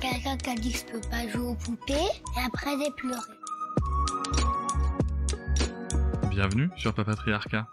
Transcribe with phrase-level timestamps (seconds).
[0.00, 3.20] Quelqu'un qui a dit que je peux pas jouer aux poupées et après j'ai pleuré.
[6.28, 7.66] Bienvenue sur Papatriarcat,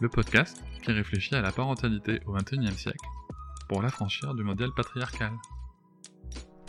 [0.00, 3.06] le podcast qui réfléchit à la parentalité au XXIe siècle
[3.68, 5.32] pour l'affranchir du modèle patriarcal.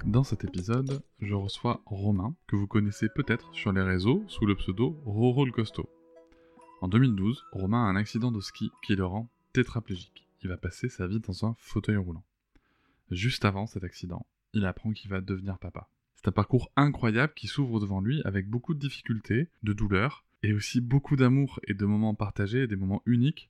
[0.06, 4.56] Dans cet épisode, je reçois Romain, que vous connaissez peut-être sur les réseaux sous le
[4.56, 5.90] pseudo Roro le Costaud.
[6.82, 10.28] En 2012, Romain a un accident de ski qui le rend tétraplégique.
[10.44, 12.24] Il va passer sa vie dans un fauteuil roulant.
[13.12, 15.90] Juste avant cet accident, il apprend qu'il va devenir papa.
[16.16, 20.54] C'est un parcours incroyable qui s'ouvre devant lui avec beaucoup de difficultés, de douleurs, et
[20.54, 23.50] aussi beaucoup d'amour et de moments partagés, des moments uniques.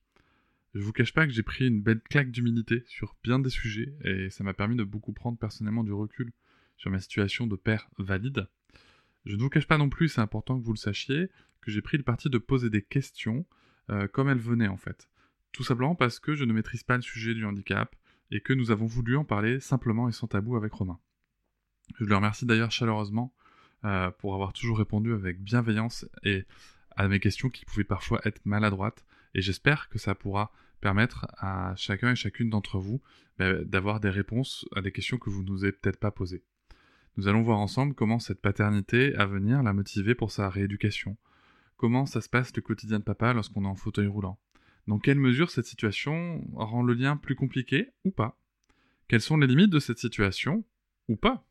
[0.74, 3.94] Je vous cache pas que j'ai pris une belle claque d'humilité sur bien des sujets,
[4.04, 6.32] et ça m'a permis de beaucoup prendre personnellement du recul
[6.78, 8.48] sur ma situation de père valide.
[9.26, 11.30] Je ne vous cache pas non plus, c'est important que vous le sachiez,
[11.62, 13.46] que j'ai pris le parti de poser des questions
[13.90, 15.10] euh, comme elles venaient en fait.
[15.52, 17.96] Tout simplement parce que je ne maîtrise pas le sujet du handicap,
[18.34, 21.00] et que nous avons voulu en parler simplement et sans tabou avec Romain.
[22.00, 23.32] Je le remercie d'ailleurs chaleureusement
[23.86, 26.46] euh, pour avoir toujours répondu avec bienveillance et
[26.96, 31.76] à mes questions qui pouvaient parfois être maladroites, et j'espère que ça pourra permettre à
[31.76, 33.02] chacun et chacune d'entre vous
[33.38, 36.44] bah, d'avoir des réponses à des questions que vous ne nous avez peut-être pas posées.
[37.18, 41.18] Nous allons voir ensemble comment cette paternité à venir l'a motivé pour sa rééducation,
[41.78, 44.40] comment ça se passe le quotidien de papa lorsqu'on est en fauteuil roulant,
[44.88, 48.38] dans quelle mesure cette situation rend le lien plus compliqué ou pas?
[49.08, 50.66] Quelles sont les limites de cette situation
[51.08, 51.46] ou pas?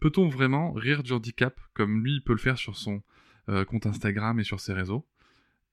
[0.00, 3.02] Peut-on vraiment rire du handicap comme lui peut le faire sur son
[3.48, 5.06] euh, compte Instagram et sur ses réseaux?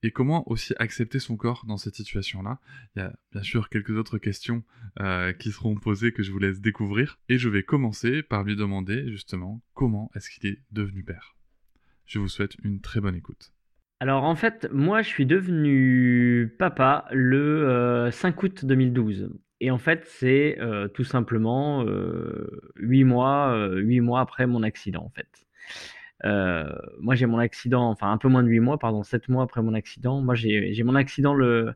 [0.02, 2.60] Et comment aussi accepter son corps dans cette situation-là?
[2.96, 4.64] Il y a bien sûr quelques autres questions
[5.00, 7.20] euh, qui seront posées que je vous laisse découvrir.
[7.28, 11.36] Et je vais commencer par lui demander justement comment est-ce qu'il est devenu père.
[12.06, 13.52] Je vous souhaite une très bonne écoute.
[14.02, 19.30] Alors en fait, moi je suis devenu papa le 5 euh, août 2012.
[19.62, 25.04] Et en fait, c'est euh, tout simplement euh, 8 mois, 8 mois après mon accident
[25.04, 25.28] en fait.
[27.02, 29.62] moi j'ai mon accident, enfin un peu moins de 8 mois, pardon, 7 mois après
[29.62, 30.22] mon accident.
[30.22, 31.74] Moi j'ai mon accident le,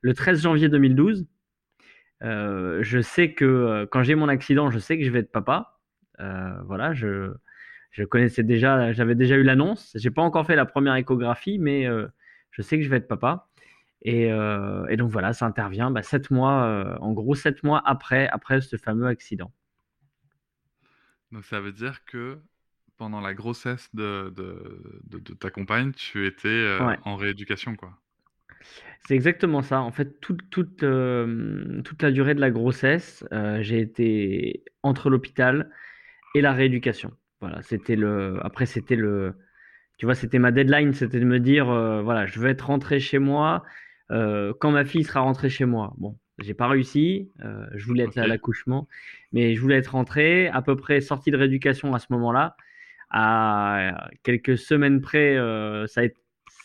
[0.00, 1.26] le 13 janvier 2012.
[2.22, 5.80] je sais que quand j'ai mon accident, je sais que je vais être papa.
[6.18, 7.34] voilà, je,
[7.92, 9.92] je connaissais déjà, j'avais déjà eu l'annonce.
[9.94, 12.08] J'ai pas encore fait la première échographie, mais euh,
[12.50, 13.48] je sais que je vais être papa.
[14.00, 18.28] Et, euh, donc voilà, ça intervient bah, sept mois, euh, en gros sept mois après,
[18.28, 19.52] après ce fameux accident.
[21.30, 22.38] Donc ça veut dire que
[22.96, 27.98] pendant la grossesse de, de, ta compagne, tu étais en rééducation, quoi.
[29.00, 29.80] C'est exactement ça.
[29.80, 33.24] En fait, toute, toute, toute la durée de la grossesse,
[33.60, 35.70] j'ai été entre l'hôpital
[36.34, 37.12] et la rééducation.
[37.42, 38.38] Voilà, c'était le.
[38.44, 39.34] Après, c'était le.
[39.98, 43.00] Tu vois, c'était ma deadline, c'était de me dire, euh, voilà, je veux être rentré
[43.00, 43.64] chez moi
[44.12, 45.92] euh, quand ma fille sera rentrée chez moi.
[45.98, 47.32] Bon, j'ai pas réussi.
[47.44, 48.86] Euh, je voulais être à l'accouchement,
[49.32, 52.56] mais je voulais être rentré à peu près sorti de rééducation à ce moment-là.
[53.10, 55.36] À quelques semaines près,
[55.88, 56.02] ça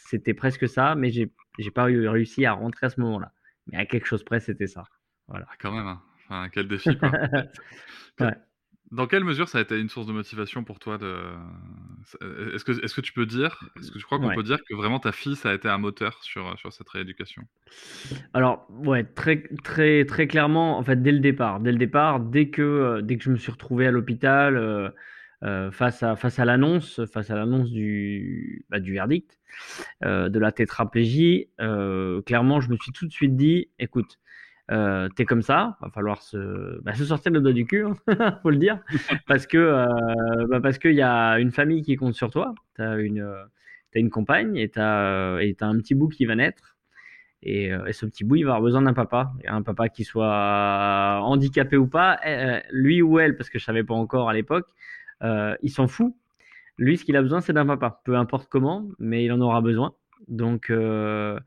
[0.06, 3.32] c'était presque ça, mais j'ai j'ai pas réussi à rentrer à ce moment-là.
[3.66, 4.84] Mais à quelque chose près, c'était ça.
[5.28, 5.48] Voilà.
[5.50, 5.88] Ah, quand même.
[5.88, 6.02] Hein.
[6.26, 6.96] Enfin, quel défi.
[6.98, 7.12] Quoi.
[8.20, 8.36] ouais.
[8.92, 11.16] Dans quelle mesure ça a été une source de motivation pour toi de...
[12.54, 14.74] Est-ce que, est que tu peux dire, est-ce que tu crois qu'on peut dire que
[14.74, 17.44] vraiment ta fille, ça a été un moteur sur, sur cette rééducation?
[18.34, 21.60] Alors, ouais, très, très, très clairement, en fait, dès le départ.
[21.60, 24.90] Dès le départ, dès que, euh, dès que je me suis retrouvé à l'hôpital, euh,
[25.44, 29.38] euh, face à, face à l'annonce, face à l'annonce du, bah, du verdict,
[30.02, 34.18] de la tétraplégie, clairement, je me suis tout de suite dit, écoute,
[34.72, 37.94] euh, t'es comme ça, va falloir se, bah, se sortir le doigt du cul, hein,
[38.44, 38.80] faut le dire,
[39.28, 42.98] parce que euh, bah, parce qu'il y a une famille qui compte sur toi, t'as
[42.98, 43.22] une
[43.96, 46.76] as une compagne et t'as et as un petit bout qui va naître.
[47.44, 51.22] Et, et, ce petit bout, il va avoir besoin d'un papa, un papa qui soit
[51.24, 54.34] handicapé ou pas, eh, eh, lui ou elle, parce que je savais pas encore à
[54.34, 54.68] l'époque,
[55.24, 56.16] euh, il s'en fout.
[56.78, 59.62] Lui, ce qu'il a besoin, c'est d'un papa, peu importe comment, mais il en aura
[59.62, 59.94] besoin.
[60.28, 61.40] Donc, euh,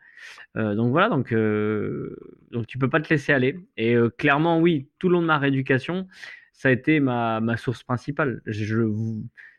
[0.57, 2.17] euh, donc voilà, donc, euh,
[2.51, 3.59] donc tu peux pas te laisser aller.
[3.77, 6.07] Et clairement, oui, tout le long de ma rééducation,
[6.53, 8.43] ça a été ma, ma source principale.
[8.47, 8.87] Je,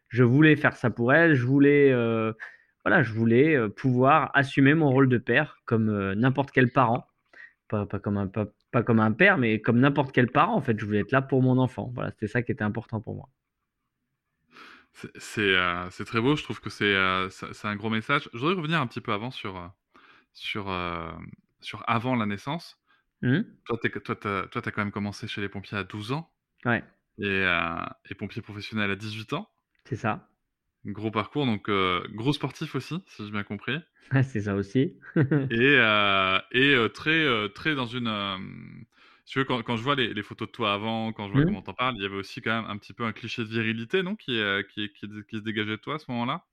[0.10, 1.94] je, voulais faire ça pour elle, je voulais,
[2.86, 7.08] voilà, je voulais pouvoir assumer mon rôle de père comme n'importe quel parent.
[7.68, 10.62] Pas, pas, comme un, pas, pas comme un père, mais comme n'importe quel parent, en
[10.62, 10.78] fait.
[10.80, 11.92] Je voulais être là pour mon enfant.
[11.96, 13.30] Voilà, c'était ça qui était important pour moi.
[14.94, 18.30] C'est euh, c'est très beau, je trouve que c'est euh, c'est un gros message.
[18.34, 19.72] Je voudrais revenir un petit peu avant sur,
[20.34, 22.78] sur avant la naissance.
[23.22, 23.42] Mmh.
[23.66, 26.32] Toi, tu tu quand même commencé chez les pompiers à 12 ans
[26.66, 26.84] Ouais,
[27.20, 27.46] et
[28.10, 29.50] et pompier professionnel à 18 ans.
[29.86, 30.28] c'est ça.
[30.86, 31.70] Gros parcours donc
[32.14, 33.78] gros sportif aussi, si j'ai bien compris
[34.24, 34.98] c'est ça aussi.
[35.16, 38.86] et très, dans une,
[39.26, 41.42] tu veux quand quand je vois les les photos de toi avant, quand je vois
[41.42, 41.44] Mmh.
[41.44, 43.44] comment tu en parles, il y avait aussi quand même un petit peu un cliché
[43.44, 44.16] de virilité, non?
[44.16, 46.46] Qui, heu, qui qui qui se dégageait de toi à ce moment-là?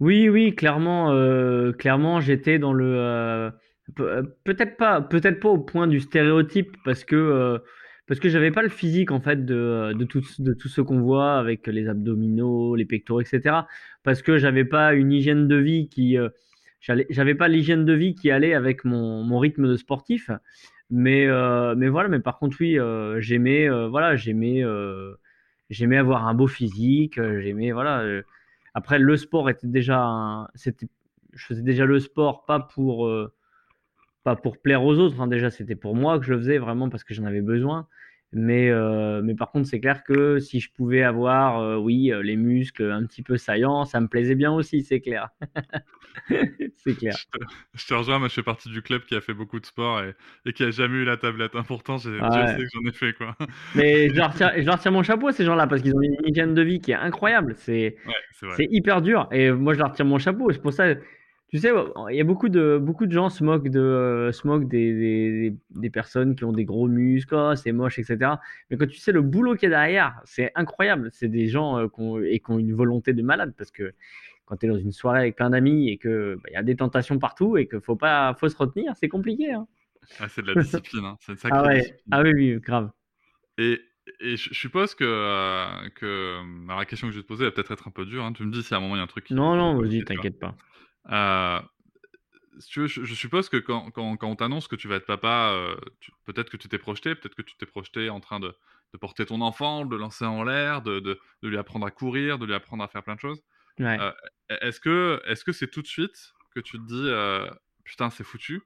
[0.00, 3.52] Oui, oui, clairement, heu, clairement, j'étais dans le,
[3.98, 7.60] heu, peut-être pas peut-être pas au point du stéréotype parce que,
[8.06, 11.00] parce que j'avais pas le physique en fait de, de tous de tous ceux qu'on
[11.00, 13.68] voit avec les abdominaux, les pectoraux et cetera.
[14.02, 16.18] Parce que j'avais pas une hygiène de vie qui,
[16.80, 20.30] j'avais pas l'hygiène de vie qui allait avec mon mon rythme de sportif.
[20.90, 24.62] Mais, heu, mais voilà, mais par contre oui, heu, j'aimais, heu, voilà, j'aimais,
[25.70, 28.04] j'aimais avoir un beau physique, j'aimais voilà,
[28.74, 30.88] après, le sport était déjà c'était
[31.34, 33.10] je faisais déjà le sport pas pour,
[34.24, 36.90] pas pour plaire aux autres, hein, déjà, c'était pour moi que je le faisais vraiment
[36.90, 37.88] parce que j'en avais besoin.
[38.34, 42.20] Mais, heu, mais par contre, c'est clair que si je pouvais avoir, heu, oui, heu,
[42.20, 45.30] les muscles un petit peu saillants, ça me plaisait bien aussi, c'est clair.
[46.76, 47.18] C'est clair.
[47.32, 47.44] Je te
[47.74, 50.00] je te rejoins, moi je fais partie du club qui a fait beaucoup de sport
[50.02, 50.14] et
[50.46, 51.62] et qui a jamais eu la tablette, hein.
[51.66, 53.36] Pourtant j'ai que j'en ai fait, quoi.
[53.74, 56.00] Mais je leur tire je leur tire mon chapeau à ces gens-là parce qu'ils ont
[56.02, 57.54] une hygiène de vie qui est incroyable.
[57.56, 58.58] C'est Ouais, c'est vrai.
[58.58, 60.52] c'est hyper dur et moi je leur tire mon chapeau.
[60.52, 60.94] C'est pour ça,
[61.54, 61.70] tu sais,
[62.10, 64.92] il y a beaucoup de beaucoup de gens se moquent de euh, se moquent des,
[64.92, 68.32] des, des personnes qui ont des gros muscles, Oh, c'est moche, etc.
[68.70, 71.10] Mais quand tu sais le boulot qu'il y a derrière, c'est incroyable.
[71.12, 73.92] C'est des gens euh, qui ont, et qui ont une volonté de malade parce que
[74.46, 76.74] quand tu es dans une soirée avec plein d'amis et que bah, y a des
[76.74, 79.52] tentations partout et qu'il faut pas faut se retenir, c'est compliqué.
[79.52, 79.68] Hein.
[80.18, 81.16] Ah, c'est de la discipline, hein.
[81.20, 82.02] C'est une Ah sacrée ouais, discipline.
[82.10, 82.90] ah oui, oui, grave.
[83.58, 83.80] Et
[84.20, 87.52] et je suppose que, heu, que, alors la question que je vais te poser va
[87.52, 88.32] peut-être être un peu dure, hein.
[88.32, 89.80] Tu me dis si à un moment il y a un truc qui Non, non,
[89.80, 90.54] vas-y, t'inquiète pas.
[91.10, 91.60] Heu,
[92.60, 94.96] si tu veux, je je suppose que quand quand quand on t'annonce que tu vas
[94.96, 98.40] être papa, tu peut-être que tu t'es projeté, peut-être que tu t'es projeté en train
[98.40, 98.54] de
[98.92, 101.90] de porter ton enfant, de le lancer en l'air, de de de lui apprendre à
[101.90, 103.42] courir, de lui apprendre à faire plein de choses.
[103.78, 104.00] Ouais.
[104.00, 104.12] Heu,
[104.50, 104.80] est est-ce
[105.44, 108.62] que c'est tout de suite que tu te dis, «Putain, c'est foutu»?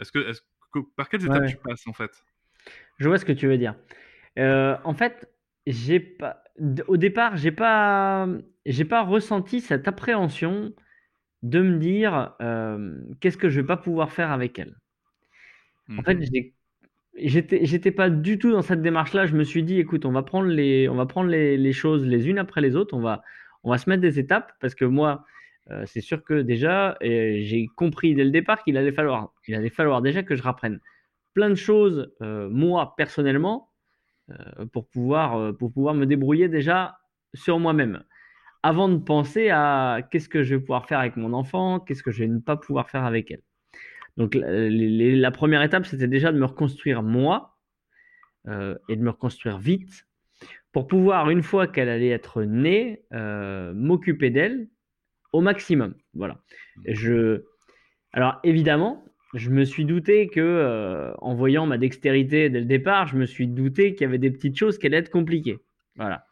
[0.00, 0.42] Est-ce que est-ce
[0.72, 1.48] que par quelles étapes ouais.
[1.48, 2.24] tu passes, en fait?
[2.98, 3.74] Je vois ce que tu veux dire.
[4.38, 5.30] En fait,
[5.66, 8.28] j'ai pas d au départ, j'ai pas,
[8.88, 10.72] pas ressenti cette appréhension
[11.42, 12.34] de me dire,
[13.20, 14.76] «Qu'est-ce que je vais pas pouvoir faire avec elle?»
[15.98, 16.52] en fait, Mmh
[17.16, 19.26] j'étais j'étais pas du tout dans cette démarche-là.
[19.26, 22.06] Je me suis dit: «Écoute, on va prendre les on va prendre les les choses
[22.06, 22.94] les unes après les autres.
[22.96, 23.22] On va
[23.64, 25.24] on va se mettre des étapes» parce que moi,
[25.86, 30.02] c'est sûr que déjà, j'ai compris dès le départ qu'il allait falloir il allait falloir
[30.02, 30.80] déjà que je rapprenne
[31.34, 33.70] plein de choses, moi personnellement,
[34.72, 36.98] pour pouvoir, pour pouvoir me débrouiller déjà
[37.34, 38.04] sur moi-même.
[38.68, 42.10] Avant de penser à qu'est-ce que je vais pouvoir faire avec mon enfant, qu'est-ce que
[42.10, 43.42] je vais ne pas pouvoir faire avec elle.
[44.16, 47.58] Donc la 1 étape, c'était déjà de me reconstruire moi,
[48.48, 50.08] heu et de me reconstruire vite
[50.72, 54.68] pour pouvoir, une fois qu'elle allait être née, heu, m'occuper d'elle
[55.32, 55.94] au maximum.
[56.14, 56.40] Voilà.
[56.88, 57.44] Je
[58.14, 59.04] alors évidemment,
[59.34, 63.26] je me suis douté que, heu, en voyant ma dextérité dès le départ, je me
[63.26, 65.60] suis douté qu'il y avait des petites choses qui allaient être compliquées.
[65.94, 66.26] Voilà.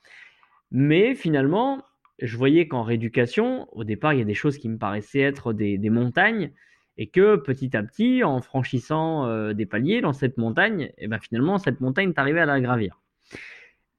[0.73, 1.85] Mais finalement,
[2.21, 5.53] je voyais qu'en rééducation, au départ, il y a des choses qui me paraissaient être
[5.53, 6.53] des montagnes
[6.97, 11.19] et que petit à petit, en franchissant, heu, des paliers dans cette montagne et ben,
[11.21, 13.01] finalement, cette montagne, tu arrivais à la gravir.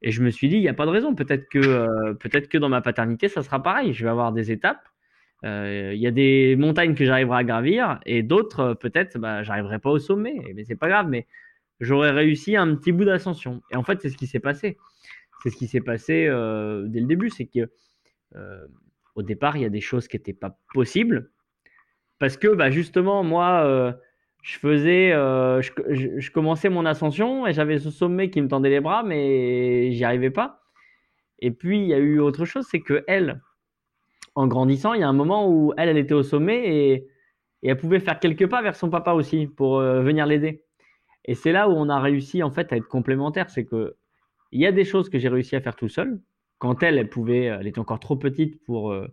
[0.02, 2.48] Et je me suis dit: «Il y a pas de raison, peut-être que, heu, peut-être
[2.50, 3.94] que dans ma paternité, ça sera pareil.
[3.94, 4.84] Je vais avoir des étapes,
[5.46, 9.80] heu, il y a des montagnes que j'arriverai à gravir et d'autres, peut-être, bah, j'arriverai
[9.80, 11.28] pas au sommet, mais c'est pas grave, mais
[11.82, 14.78] j'aurais réussi un petit bout d'ascension» et en fait, c'est ce qui s'est passé.
[15.44, 17.72] C'est ce qui s'est passé, dès le début, c'est que,
[19.16, 21.32] au départ, il y a des choses qui étaient pas possibles
[22.20, 23.94] parce que, bah, justement, moi, heu,
[24.42, 28.80] je faisais, heu, je commençais mon ascension et j'avais ce sommet qui me tendait les
[28.80, 30.62] bras, mais j'y arrivais pas
[31.40, 33.42] et puis il y a eu autre chose, c'est qu'elle,
[34.36, 37.08] en grandissant, il y a un moment où elle, elle était au sommet et
[37.64, 40.66] elle pouvait faire quelques pas vers son papa aussi pour, venir l'aider
[41.26, 43.50] et c'est là où on a réussi, en fait, à être complémentaires.
[43.50, 43.94] C'est qu'il
[44.52, 46.20] y a des choses que j'ai réussi à faire tout seul.
[46.60, 49.08] Quand elle, elle pouvait, elle était encore trop petite pour, heu,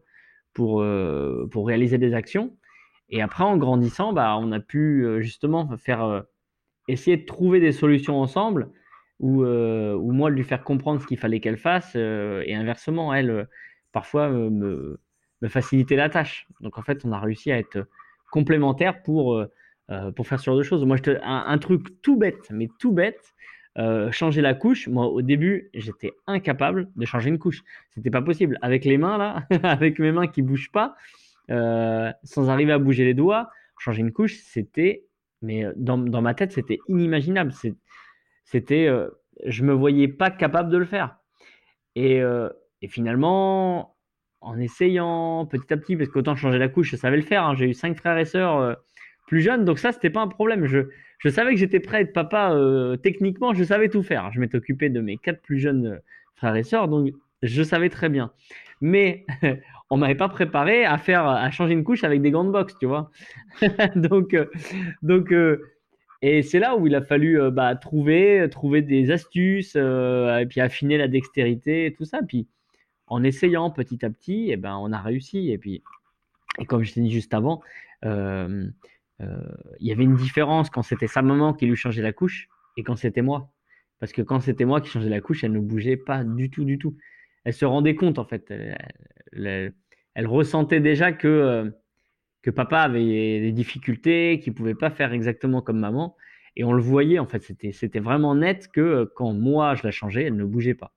[0.54, 2.56] pour, heu, pour réaliser des actions
[3.10, 6.24] et après en grandissant, bah, on a pu, justement faire,
[6.88, 8.70] essayer de trouver des solutions ensemble
[9.20, 13.48] ou, moi lui faire comprendre ce qu'il fallait qu'elle fasse, et inversement elle,
[13.92, 15.00] parfois, me
[15.42, 16.46] me faciliter la tâche.
[16.60, 17.86] Donc en fait, on a réussi à être
[18.30, 19.44] complémentaires pour,
[20.16, 20.84] pour faire ce genre de choses.
[20.84, 23.34] Moi je te un truc tout bête, mais tout bête,
[24.10, 27.62] changer la couche, moi au début, j'étais incapable de changer une couche.
[27.90, 28.58] C'était pas possible.
[28.62, 30.96] Avec les mains là, avec mes mains qui bougent pas,
[31.48, 35.04] sans arriver à bouger les doigts, changer une couche, c'était,
[35.40, 37.52] mais dans, dans ma tête, c'était inimaginable.
[38.44, 38.88] C'était,
[39.46, 41.16] je me voyais pas capable de le faire.
[41.94, 42.20] Et,
[42.82, 43.92] et finalement,
[44.42, 47.44] en essayant petit à petit, parce qu'autant changer la couche, je savais le faire.
[47.44, 47.54] Hein.
[47.54, 48.74] J'ai eu cinq frères et sœurs euh,
[49.32, 50.66] plus jeunes, donc ça, c'était pas un problème.
[50.66, 50.80] Je,
[51.16, 54.30] je savais que j'étais prêt à être papa euh, techniquement, je savais tout faire.
[54.30, 55.96] Je m'étais occupé de mes quatre plus jeunes euh,
[56.34, 58.30] frères et sœurs, donc je savais très bien.
[58.82, 59.24] Mais
[59.88, 62.76] on m'avait pas préparé à faire, à changer une couche avec des gants de boxe,
[62.78, 63.10] tu vois.
[63.96, 64.36] donc,
[65.00, 65.34] donc,
[66.20, 70.98] et c'est là où il a fallu bah, trouver, trouver des astuces, et puis affiner
[70.98, 72.20] la dextérité, et tout ça.
[72.28, 72.48] Puis
[73.06, 75.50] en essayant petit à petit, et eh ben, on a réussi.
[75.50, 75.82] Et puis,
[76.58, 77.62] et comme je t'ai dit juste avant,
[78.04, 78.70] euh, euh,
[79.80, 82.82] il y avait une différence quand c'était sa maman qui lui changeait la couche et
[82.82, 83.52] quand c'était moi.
[84.00, 86.64] Parce que quand c'était moi qui changeais la couche, elle ne bougeait pas du tout,
[86.64, 86.96] du tout.
[87.44, 88.52] Elle se rendait compte, en fait.
[89.32, 91.70] Elle, ressentait déjà que, euh,
[92.42, 96.16] que papa avait des difficultés, qu'il ne pouvait pas faire exactement comme maman.
[96.56, 97.42] Et on le voyait, en fait.
[97.72, 100.92] C'était vraiment net que quand moi, je la changeais, elle ne bougeait pas.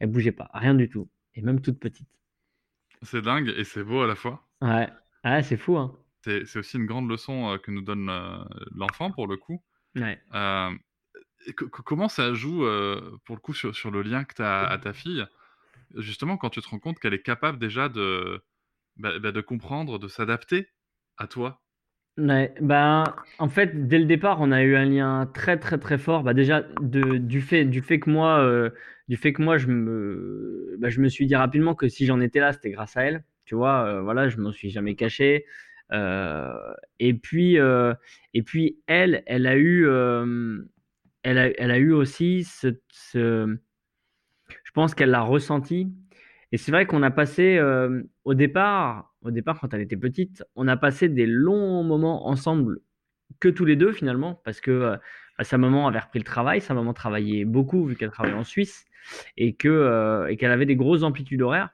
[0.00, 1.08] Elle bougeait pas, rien du tout
[1.38, 2.08] et même toute petite.
[3.02, 4.44] C'est dingue et c'est beau à la fois.
[4.60, 4.88] Ouais,
[5.24, 5.76] ouais c'est fou.
[5.76, 5.96] Hein.
[6.24, 8.10] C'est aussi une grande leçon que nous donne
[8.74, 9.62] l'enfant pour le coup.
[9.96, 10.18] Ouais.
[11.84, 12.64] Comment ça joue
[13.24, 15.24] pour le coup sur, sur le lien que tu as à ta fille?
[15.96, 18.42] Justement, quand tu te rends compte qu'elle est capable déjà de,
[18.96, 20.68] bah, bah, de comprendre, de s'adapter
[21.16, 21.62] à toi?
[22.18, 23.04] Ouais, ben,
[23.38, 26.24] en fait, dès le départ, on a eu un lien très très très fort.
[26.24, 28.70] Bah, déjà, de, du fait, du fait que moi, euh,
[29.08, 32.20] du fait que moi, je me, bah, je me suis dit rapidement que si j'en
[32.20, 33.24] étais là, c'était grâce à elle.
[33.44, 35.46] Tu vois, euh, voilà, je m'en suis jamais caché.
[35.92, 39.86] Euh, et puis, et puis, elle, elle a eu,
[41.22, 42.74] elle a, elle a eu aussi ce,
[43.14, 45.92] je pense qu'elle l'a ressenti.
[46.50, 47.60] Et c'est vrai qu'on a passé
[48.24, 52.80] au départ, au départ, quand elle était petite, on a passé des longs moments ensemble,
[53.40, 54.96] que tous les deux finalement, parce que euh,
[55.40, 58.84] sa maman avait repris le travail, sa maman travaillait beaucoup vu qu'elle travaillait en Suisse
[59.36, 61.70] et que euh, et qu'elle avait des grosses amplitudes horaires.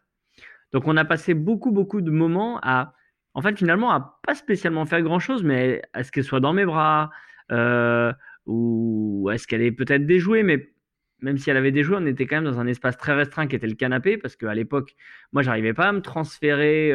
[0.73, 2.95] Donc on a passé beaucoup beaucoup de moments à,
[3.35, 6.53] en fait finalement à pas spécialement faire grand chose, mais à ce qu'elle soit dans
[6.53, 7.11] mes bras
[7.53, 8.13] euh,
[8.47, 10.71] ou est-ce qu'elle ait peut-être jouets, mais
[11.21, 13.57] même si elle avait jouets, on était quand même dans un espace très restreint qui
[13.57, 14.95] était le canapé, parce qu'à l'époque,
[15.33, 16.93] moi, j'arrivais pas à me transférer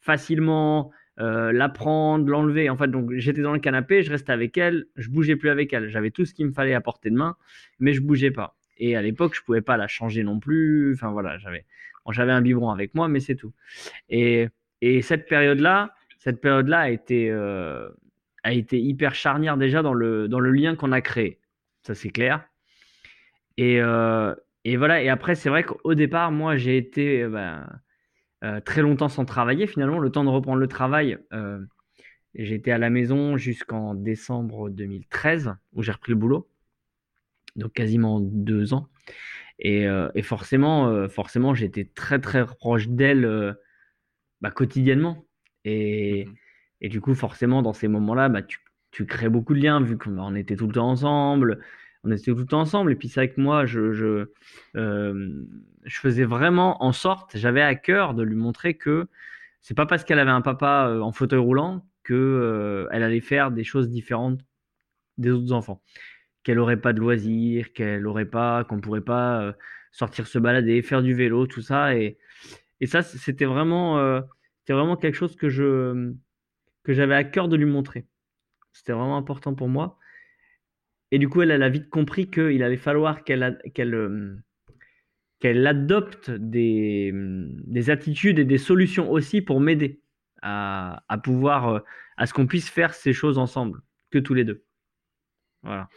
[0.00, 2.70] facilement, euh, la prendre, l'enlever.
[2.70, 5.72] En fait, donc j'étais dans le canapé, je restais avec elle, je bougeais plus avec
[5.72, 5.88] elle.
[5.90, 7.36] J'avais tout ce qu'il me fallait à portée de main,
[7.78, 8.56] mais je bougeais pas.
[8.78, 10.94] Et à l'époque, je pouvais pas la changer non plus.
[10.94, 11.66] Enfin voilà, j'avais,
[12.10, 13.52] j'avais un biberon avec moi, mais c'est tout.
[14.08, 14.48] Et,
[14.82, 17.88] et cette période-là, cette période-là a été, euh,
[18.42, 21.38] a été hyper charnière déjà dans le, dans le lien qu'on a créé.
[21.84, 22.44] Ça c'est clair.
[23.56, 24.34] Et, euh,
[24.64, 25.02] et voilà.
[25.02, 27.64] Et après, c'est vrai qu'au départ, moi, j'ai été, ben,
[28.42, 31.16] euh, très longtemps sans travailler finalement, le temps de reprendre le travail.
[32.34, 36.48] J'étais à la maison jusqu'en décembre 2013 où j'ai repris le boulot,
[37.56, 38.88] donc quasiment deux ans.
[39.58, 43.56] Et, euh, forcément, forcément, j'étais très très proche d'elle
[44.42, 45.24] bah, quotidiennement.
[45.64, 46.34] Et, mmh
[46.84, 48.58] et, du coup, forcément, dans ces moments-là, bah, tu,
[48.90, 51.60] tu, crées beaucoup de liens vu qu'on était tout le temps ensemble
[52.04, 52.92] on était tout le temps ensemble.
[52.92, 54.26] Et puis c'est vrai que moi, je, je,
[54.76, 55.44] euh,
[55.84, 59.08] je faisais vraiment en sorte, j'avais à cœur de lui montrer que
[59.60, 63.20] c'est pas parce qu'elle avait un papa euh, en fauteuil roulant que euh, elle allait
[63.20, 64.40] faire des choses différentes
[65.18, 65.82] des autres enfants.
[66.42, 69.54] Qu'elle aurait pas de loisirs, qu'elle aurait pas, qu'on pourrait pas
[69.92, 71.94] sortir se balader, faire du vélo, tout ça.
[71.94, 72.18] Et,
[72.82, 74.20] et ça, c'était vraiment,
[74.58, 76.12] c'était vraiment quelque chose que je,
[76.82, 78.06] que j'avais à cœur de lui montrer.
[78.72, 79.98] C'était vraiment important pour moi.
[81.12, 84.36] Et du coup, elle, a vite compris qu'il allait falloir qu'elle qu'elle euh,
[85.38, 90.00] qu'elle adopte des, des, attitudes et des solutions aussi pour m'aider
[90.40, 91.80] à, à, pouvoir, euh,
[92.16, 94.64] à ce qu'on puisse faire ces choses ensemble, que tous les deux.
[95.62, 95.88] Voilà.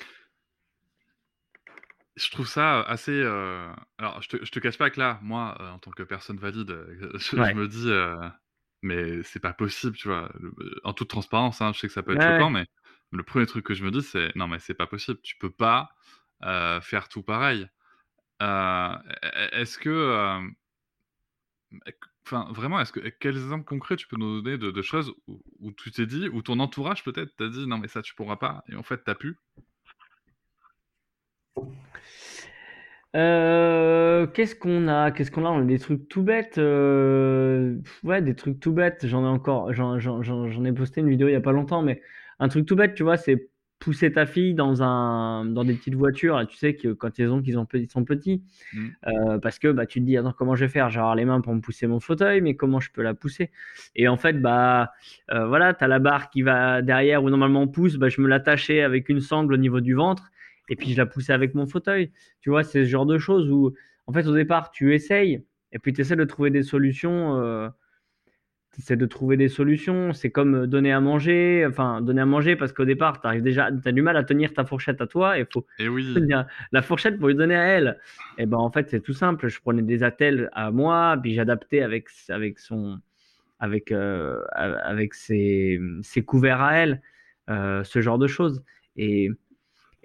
[2.16, 3.12] Je trouve ça assez.
[3.12, 6.38] Euh, alors, je te, je te cache pas que là, moi, en tant que personne
[6.38, 6.70] valide,
[7.16, 8.32] je, me dis,
[8.82, 10.32] mais c'est pas possible, tu vois.
[10.84, 12.66] En toute transparence, hein, je sais que ça peut être choquant, mais
[13.12, 15.20] le premier truc que je me dis, c'est non, mais c'est pas possible.
[15.22, 15.90] Tu peux pas
[16.44, 17.68] euh, faire tout pareil.
[18.42, 19.90] Euh, e-, e-, est-ce que.
[19.90, 20.42] Euh,
[22.26, 25.92] enfin, vraiment, est-ce que quels exemples concrets tu peux nous donner de, choses où, tu
[25.92, 28.76] t'es dit, ou ton entourage peut-être t'a dit non, mais ça tu pourras pas, et
[28.76, 29.38] en fait t'as pu?
[33.14, 35.12] Qu'est-ce qu'on a?
[35.12, 35.50] Qu'est-ce qu'on a?
[35.50, 36.58] On a des trucs tout bêtes.
[36.58, 39.06] ouais, des trucs tout bêtes.
[39.08, 39.74] J'en ai encore.
[39.74, 42.02] J'en ai posté une vidéo il y a pas longtemps, mais
[42.40, 45.96] un truc tout bête, tu vois, c'est pousser ta fille dans un dans des petites
[45.96, 48.42] voitures, tu sais que quand ils ont qu'ils ont ils sont petits,
[48.74, 48.88] Mmh.
[49.08, 51.26] euh, parce que bah tu te dis attends comment je vais faire, j'ai avoir les
[51.26, 53.52] mains pour me pousser mon fauteuil, mais comment je peux la pousser?
[53.96, 54.92] Et en fait bah
[55.32, 58.28] euh, voilà, t'as la barre qui va derrière où normalement on pousse, bah je me
[58.28, 60.32] l'attachais avec une sangle au niveau du ventre
[60.70, 62.12] et puis je la poussais avec mon fauteuil.
[62.42, 63.74] Tu vois, c'est ce genre de choses où
[64.08, 67.40] en fait au départ tu essayes et puis tu essaies de trouver des solutions.
[67.42, 67.70] Euh,
[68.80, 70.14] c'est de trouver des solutions.
[70.14, 73.70] C'est comme donner à manger, enfin donner à manger parce qu'au départ, tu arrives déjà,
[73.86, 76.14] as du mal à tenir ta fourchette à toi et il faut Et oui.
[76.16, 78.00] tenir la fourchette pour lui donner à elle.
[78.38, 79.48] Et ben en fait, c'est tout simple.
[79.48, 83.00] Je prenais des attelles à moi, puis j'adaptais avec avec son
[83.60, 87.02] avec euh, avec ses, ses couverts à elle,
[87.50, 88.64] euh, ce genre de choses.
[88.98, 89.30] Et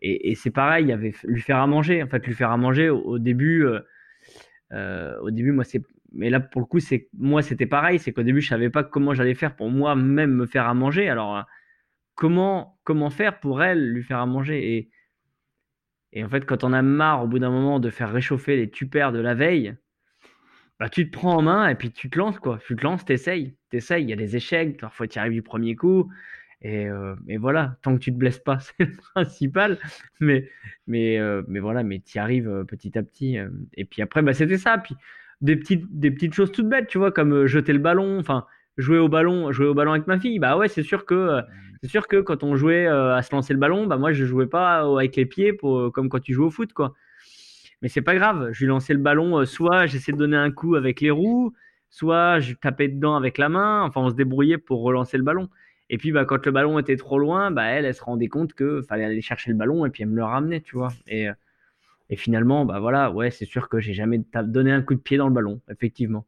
[0.02, 2.02] et, c'est pareil, il y avait lui faire à manger.
[2.02, 3.66] En fait, lui faire à manger au, début.
[3.66, 3.80] Euh,
[4.72, 8.12] euh, au début, moi, c'est mais là pour le coup c'est moi c'était pareil c'est
[8.12, 11.08] qu'au début je savais pas comment j'allais faire pour moi même me faire à manger
[11.08, 11.42] alors euh,
[12.16, 14.76] comment comment faire pour elle lui faire à manger?
[14.76, 14.90] Et
[16.12, 18.70] et en fait quand on a marre au bout d'un moment de faire réchauffer les
[18.70, 19.76] tupères de la veille
[20.80, 23.04] bah tu te prends en main et puis tu te lances quoi tu te lances
[23.04, 26.10] t'essayes t'essayes il y a des échecs parfois tu arrives du premier coup
[26.62, 29.78] et, euh, et voilà tant que tu te blesses pas c'est le principal
[30.20, 30.48] mais
[30.86, 33.38] mais euh, mais voilà mais tu y arrives euh, petit à petit
[33.74, 34.94] et puis après bah c'était ça puis
[35.40, 38.98] des petites, des petites choses toutes bêtes, tu vois, comme jeter le ballon, enfin jouer
[38.98, 40.38] au ballon, jouer au ballon avec ma fille.
[40.38, 41.42] Bah ouais, c'est sûr que euh,
[41.82, 44.46] c'est sûr que quand on jouait à se lancer le ballon, bah moi je jouais
[44.46, 46.94] pas avec les pieds pour, comme quand tu joues au foot quoi.
[47.82, 50.74] Mais c'est pas grave, je lui lançais le ballon, soit j'essayais de donner un coup
[50.76, 51.54] avec les roues,
[51.88, 55.48] soit je tapais dedans avec la main, enfin on se débrouillait pour relancer le ballon.
[55.92, 58.80] Et puis bah quand le ballon était trop loin, bah elle, se rendait compte que
[58.82, 60.92] fallait aller chercher le ballon et puis elle me le ramenait, tu vois.
[61.08, 61.34] Et euh,
[62.16, 65.28] finalement, bah voilà, ouais, c'est sûr que j'ai jamais donné un coup de pied dans
[65.28, 66.26] le ballon, effectivement.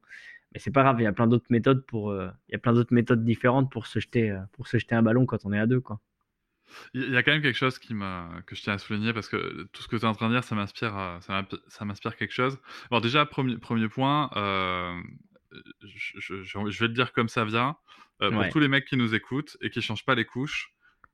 [0.53, 2.73] Mais c'est pas grave, il y a plein d'autres méthodes pour, euh, y a plein
[2.73, 5.59] d'autres méthodes différentes pour se jeter, euh, pour se jeter un ballon quand on est
[5.61, 6.01] à deux, quoi.
[6.95, 9.83] Il y a quand même quelque chose que je tiens à souligner parce que tout
[9.83, 12.59] ce que tu es en train de dire, ça m'inspire, ça m'inspire- quelque chose.
[12.91, 14.31] Alors déjà, premier, point,
[15.83, 17.77] je- je vais le dire comme ça vient.
[18.23, 18.51] Euh, pour Ouais.
[18.51, 20.71] tous les mecs qui nous écoutent et qui changent pas les couches,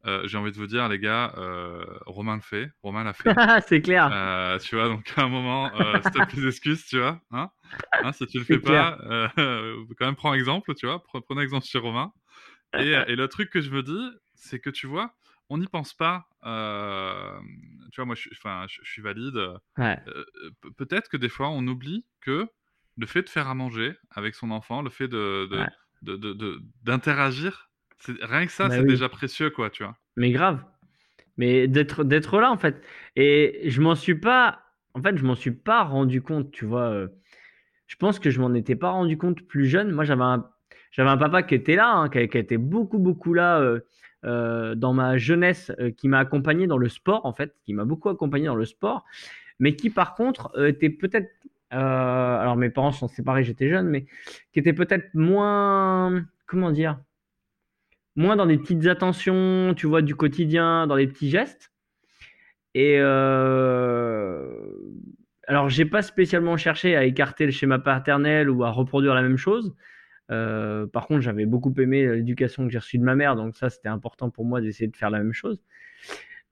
[0.06, 3.32] euh, j'ai envie de vous dire, les gars, euh, Romain le fait, Romain l'a fait.
[3.66, 4.08] c'est clair.
[4.12, 5.70] Euh, tu vois, donc à un moment,
[6.04, 7.50] si t'as plus d'excuses, tu vois, hein,
[7.92, 8.98] hein, si tu le fais pas,
[9.36, 12.12] quand même prends exemple, tu vois, pre- prenez exemple sur Romain.
[12.78, 15.14] Et, et le truc que je me dis, c'est que tu vois,
[15.48, 16.26] on n'y pense pas.
[16.42, 19.38] tu vois, moi, je, je, je suis valide.
[19.78, 19.98] Ouais.
[20.76, 22.46] Peut-être que des fois, on oublie que
[22.96, 25.66] le fait de faire à manger avec son enfant, le fait de de- Ouais.
[26.02, 27.70] De- de- de- d'interagir,
[28.22, 28.88] rien que ça, Bah c'est oui.
[28.88, 29.96] déjà précieux, quoi, tu vois.
[30.16, 30.64] Mais grave.
[31.36, 32.82] Mais d'être d'être là en fait.
[33.16, 34.60] Et je m'en suis pas
[34.94, 36.90] en fait, je m'en suis pas rendu compte, tu vois.
[36.90, 37.08] euh,
[37.86, 39.90] Je pense que je m'en étais pas rendu compte plus jeune.
[39.92, 40.46] Moi, j'avais un
[40.90, 43.80] j'avais un papa qui était là, hein, qui, a- qui beaucoup beaucoup là euh,
[44.24, 47.84] euh, dans ma jeunesse, euh, qui m'a accompagné dans le sport en fait, qui m'a
[47.84, 49.04] beaucoup accompagné dans le sport,
[49.60, 51.28] mais qui par contre était peut-être
[51.70, 54.06] alors mes parents sont séparés, j'étais jeune, mais
[54.52, 56.98] qui était peut-être moins comment dire
[58.18, 61.72] moins dans des petites attentions, tu vois, du quotidien, dans les petits gestes.
[62.74, 64.50] Et euh,
[65.46, 69.36] alors, j'ai pas spécialement cherché à écarter le schéma paternel ou à reproduire la même
[69.36, 69.74] chose.
[70.30, 73.70] Euh, par contre, j'avais beaucoup aimé l'éducation que j'ai reçue de ma mère, donc ça,
[73.70, 75.62] c'était important pour moi d'essayer de faire la même chose.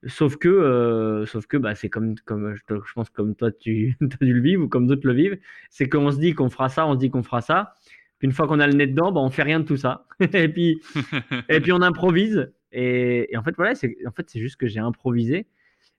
[0.07, 3.97] Sauf que, euh, sauf que, bah, c'est comme, comme je, je pense comme toi tu
[4.21, 5.39] as dû le vivre ou comme d'autres le vivent,
[5.71, 7.75] c'est qu'on se dit qu'on fera ça, on se dit qu'on fera ça.
[8.19, 10.07] Puis une fois qu'on a le nez dedans, bah, on fait rien de tout ça.
[10.21, 10.81] et puis,
[11.49, 12.53] et puis on improvise.
[12.73, 15.47] Et, et en fait, voilà, c'est en fait, c'est juste que j'ai improvisé,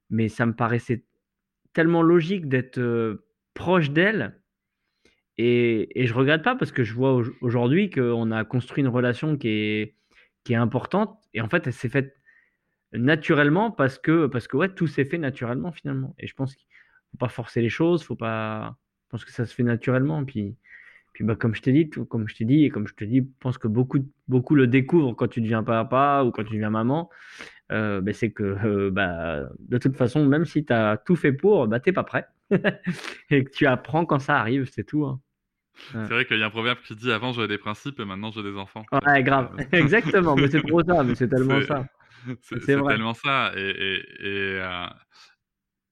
[0.10, 1.04] mais ça me paraissait
[1.74, 4.40] tellement logique d'être euh, proche d'elle.
[5.38, 8.88] Et, et je regrette pas parce que je vois au- aujourd'hui qu'on a construit une
[8.90, 9.96] relation qui est,
[10.44, 11.18] qui est importante.
[11.34, 12.17] Et en fait, elle s'est faite
[12.94, 16.16] naturellement parce que, parce que ouais, tout s'est fait naturellement finalement.
[16.20, 16.66] Et je pense qu'il
[17.12, 18.76] faut pas forcer les choses, faut pas.
[19.06, 20.24] Je pense que ça se fait naturellement.
[20.26, 20.56] Puis,
[21.14, 23.04] puis bah, comme je t'ai dit, tout- comme je t'ai dit et comme je te
[23.04, 26.54] dis, je pense que beaucoup, beaucoup le découvrent quand tu deviens papa ou quand tu
[26.54, 27.10] deviens maman.
[27.72, 31.34] Euh, bah, c'est que euh, bah, de toute façon, même si tu as tout fait
[31.34, 32.28] pour, bah, t'es pas prêt.
[33.30, 35.06] et que tu apprends quand ça arrive, c'est tout.
[35.06, 35.20] hein.
[35.92, 38.32] C'est vrai qu'il y a un proverbe qui dit avant j'avais des principes et maintenant
[38.32, 38.84] j'ai des enfants.
[39.06, 39.56] Ouais, grave.
[39.72, 40.36] Exactement.
[40.36, 41.04] Mais c'est trop ça.
[41.04, 41.86] Mais c'est tellement ça.
[42.42, 43.52] C'est tellement ça.
[43.56, 44.88] Et, et, et, euh,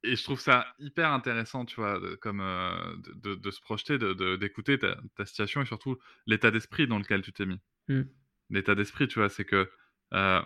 [0.04, 4.14] et je trouve ça hyper intéressant, tu vois, de- comme euh, de, se projeter, de-
[4.14, 7.60] de- d'écouter ta, ta situation et surtout l'état d'esprit dans lequel tu t'es mis.
[7.88, 8.02] Mm.
[8.52, 9.70] L'état d'esprit, tu vois, c'est que
[10.14, 10.42] euh,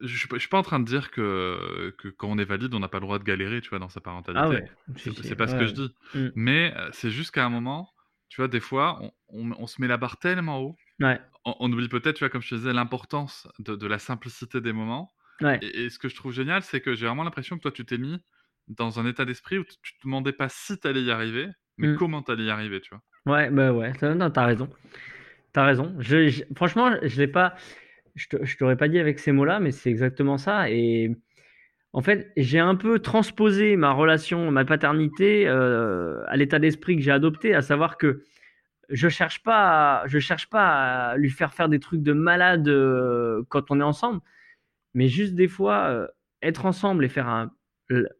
[0.00, 2.74] je suis je suis pas en train de dire que, que quand on est valide,
[2.74, 4.44] on n'a pas le droit de galérer, tu vois, dans sa parentalité.
[4.44, 4.70] Ah ouais.
[4.96, 5.94] C'est pas ce que je dis.
[6.14, 6.28] Mm.
[6.34, 7.90] Mais euh, c'est juste qu'à un moment,
[8.28, 11.20] tu vois, des fois, on, on- on se met la barre tellement haut Ouais.
[11.44, 14.60] on, on oublie peut-être, tu vois, comme je te disais, l'importance de, de la simplicité
[14.60, 15.12] des moments.
[15.40, 15.58] Ouais.
[15.62, 17.84] Et, et ce que je trouve génial, c'est que j'ai vraiment l'impression que toi, tu
[17.84, 18.18] t'es mis
[18.68, 21.96] dans un état d'esprit où tu te demandais pas si t'allais y arriver, mais Mm.
[21.96, 23.02] comment t'allais y arriver, tu vois?
[23.34, 24.68] Ouais, bah ouais, t'as non, t'as raison.
[25.52, 25.94] T'as raison.
[25.98, 27.54] Je, je- franchement, je l'ai pas.
[28.14, 30.70] Je t'aurais pas dit avec ces mots-là, mais c'est exactement ça.
[30.70, 31.14] Et
[31.92, 37.02] en fait, j'ai un peu transposé ma relation, ma paternité euh, à l'état d'esprit que
[37.02, 38.22] j'ai adopté, à savoir que
[38.88, 43.42] je cherche pas, je cherche pas à lui faire faire des trucs de malade euh,
[43.48, 44.20] quand on est ensemble,
[44.94, 46.08] mais juste des fois euh,
[46.42, 47.52] être ensemble et faire un,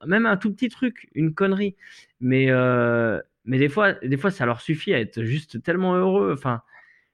[0.06, 1.76] même un tout petit truc, une connerie,
[2.20, 6.32] mais euh, mais des fois, des fois, ça leur suffit à être juste tellement heureux.
[6.32, 6.62] Enfin,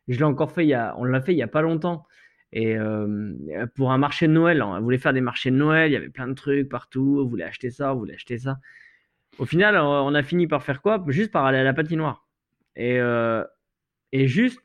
[0.09, 2.07] je l'ai encore fait il y a, on l'a fait il y a pas longtemps.
[2.53, 2.77] Et
[3.75, 6.11] pour un marché de Noël, on voulait faire des marchés de Noël, il y avait
[6.11, 8.59] plein de trucs partout, on voulait acheter ça, on voulait acheter ça.
[9.39, 11.03] Au final, on a fini par faire quoi?
[11.09, 12.27] Juste par aller à la patinoire.
[12.77, 13.45] Et, euh,
[14.13, 14.61] et juste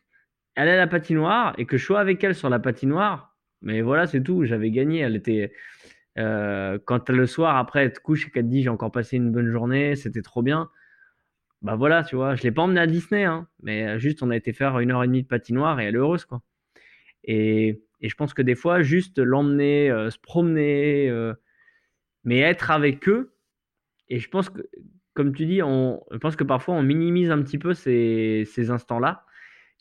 [0.56, 3.36] à la patinoire et que je sois avec elle sur la patinoire.
[3.62, 4.46] Mais voilà, c'est tout.
[4.46, 5.00] J'avais gagné.
[5.00, 5.54] Elle était.
[6.20, 9.18] euh, quand le soir, après, elle te couche et qu'elle te dit j'ai encore passé
[9.18, 10.70] une bonne journée, c'était trop bien.
[11.62, 12.36] Bah voilà, tu vois.
[12.36, 14.92] Je l'ai pas emmenée à Disney, hein, mais euh, juste on a été faire une
[14.92, 16.42] heure et demie de patinoire et elle est heureuse, quoi.
[17.24, 21.12] Et, et je pense que des fois, juste l'emmener, euh, se promener,
[22.24, 23.34] mais être avec eux.
[24.10, 24.62] Et je pense que,
[25.18, 28.70] comme tu dis, on, je pense que parfois on minimise un petit peu ces, ces
[28.70, 29.26] instants-là,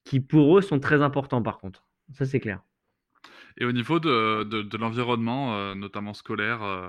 [0.02, 1.84] qui pour eux sont très importants par contre.
[2.14, 2.62] Ça, c'est clair.
[3.58, 6.88] Et au niveau de, de, de l'environnement, euh, notamment scolaire, euh,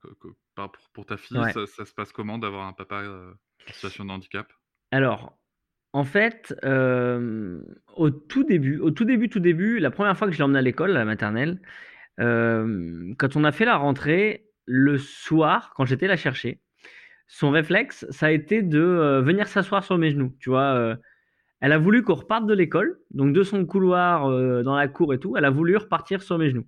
[0.00, 1.52] que- que- par- pour, pour ta fille, Ouais.
[1.52, 3.32] ça, ça se passe comment d'avoir un papa euh,
[3.68, 4.52] en situation de handicap?
[4.92, 5.36] Alors,
[5.92, 7.60] en fait, euh,
[7.96, 10.60] au tout début, au tout début, tout début, la première fois que je l'ai emmené
[10.60, 11.60] à l'école, à la maternelle,
[12.18, 16.60] quand on a fait la rentrée, le soir, quand j'étais la chercher,
[17.28, 20.34] son réflexe, ça a été de euh, venir s'asseoir sur mes genoux.
[20.40, 20.96] Tu vois, euh,
[21.60, 25.12] elle a voulu qu'on reparte de l'école, donc de son couloir euh, dans la cour
[25.14, 26.66] et tout, elle a voulu repartir sur mes genoux.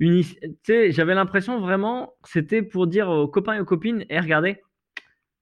[0.00, 4.62] J'avais l'impression vraiment, c'était pour dire aux copains et aux copines, et regardez,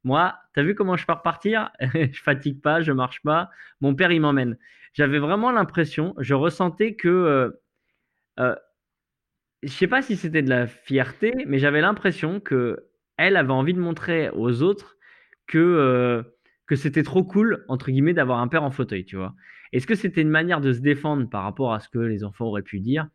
[0.04, 3.50] moi, t'as vu comment je peux repartir Je fatigue pas, je marche pas.
[3.80, 4.56] Mon père, il m'emmène.
[4.92, 7.52] J'avais vraiment l'impression, je ressentais que,
[8.38, 8.54] je
[9.68, 13.80] sais pas si c'était de la fierté, mais j'avais l'impression que elle avait envie de
[13.80, 14.96] montrer aux autres
[15.46, 16.22] que euh,
[16.66, 19.34] que c'était trop cool entre guillemets d'avoir un père en fauteuil, tu vois.
[19.72, 22.46] Est-ce que c'était une manière de se défendre par rapport à ce que les enfants
[22.46, 23.08] auraient pu dire?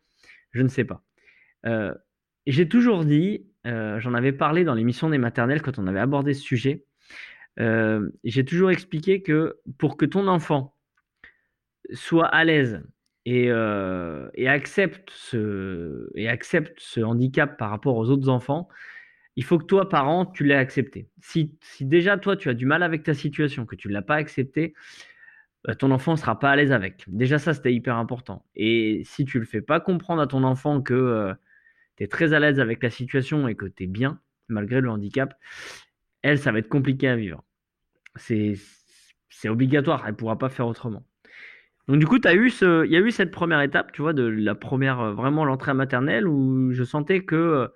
[0.51, 1.03] Je ne sais pas.
[1.65, 1.93] Euh,
[2.45, 6.33] j'ai toujours dit, euh, j'en avais parlé dans l'émission des maternelles quand on avait abordé
[6.33, 6.85] ce sujet.
[7.57, 10.75] j'ai toujours expliqué que pour que ton enfant
[11.93, 12.81] soit à l'aise
[13.25, 13.47] et,
[14.33, 18.69] et accepte ce et accepte ce handicap par rapport aux autres enfants,
[19.35, 21.09] il faut que toi, parent, tu l'aies accepté.
[21.21, 24.01] Si, si déjà toi, tu as du mal avec ta situation, que tu ne l'as
[24.01, 24.73] pas accepté,
[25.65, 27.05] bah, ton enfant ne sera pas à l'aise avec.
[27.07, 28.45] Déjà, ça, c'était hyper important.
[28.55, 31.33] Et si tu ne le fais pas comprendre à ton enfant que
[31.97, 34.89] tu es très à l'aise avec la situation et que tu es bien, malgré le
[34.89, 35.35] handicap,
[36.21, 37.43] elle, ça va être compliqué à vivre.
[38.15, 38.57] C'est
[39.45, 41.05] obligatoire, elle ne pourra pas faire autrement.
[41.87, 44.23] Donc du coup, eu ce, il y a eu cette première étape, tu vois, de
[44.23, 47.69] la première, euh, vraiment l'entrée maternelle, où je sentais que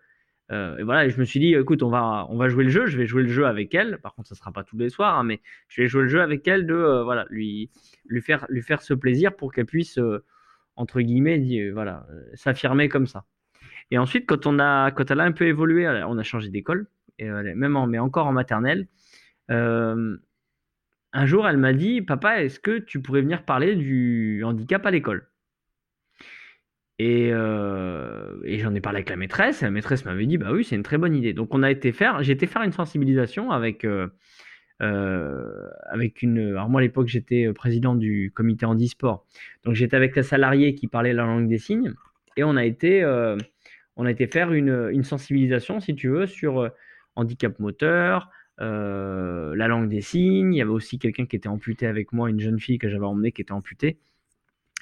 [0.52, 2.70] euh, et voilà, et je me suis dit, écoute, on va, on va jouer le
[2.70, 2.86] jeu.
[2.86, 4.00] Je vais jouer le jeu avec elle.
[4.00, 6.22] Par contre, ça sera pas tous les soirs, hein, mais je vais jouer le jeu
[6.22, 7.72] avec elle de, euh, voilà, lui,
[8.06, 10.24] lui faire, lui faire ce plaisir pour qu'elle puisse, euh,
[10.76, 13.26] entre guillemets, voilà, s'affirmer comme ça.
[13.92, 16.88] Et ensuite, quand on a, quand elle a un peu évolué, on a changé d'école,
[17.20, 18.88] et même en, mais encore en maternelle.
[21.18, 24.92] Un jour, elle m'a dit, papa, est-ce que tu pourrais venir parler du handicap à
[24.92, 25.30] l'école?
[26.98, 30.52] Et, euh, et j'en ai parlé avec la maîtresse, et la maîtresse m'avait dit, bah
[30.52, 31.34] oui, c'est une très bonne idée.
[31.34, 34.08] Donc on a été faire, j'ai été faire une sensibilisation avec, euh,
[34.82, 36.40] euh, avec une...
[36.40, 39.26] Alors moi à l'époque j'étais président du comité handisport,
[39.64, 41.94] donc j'étais avec la salariée qui parlait la langue des signes,
[42.38, 43.04] et on a été,
[43.96, 46.70] on a été faire une, une sensibilisation, si tu veux, sur
[47.16, 52.14] handicap moteur, la langue des signes, il y avait aussi quelqu'un qui était amputé avec
[52.14, 53.98] moi, une jeune fille que j'avais emmenée qui était amputée.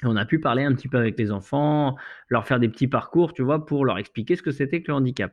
[0.02, 1.96] On a pu parler un petit peu avec les enfants,
[2.28, 4.94] leur faire des petits parcours, tu vois, pour leur expliquer ce que c'était que le
[4.94, 5.32] handicap.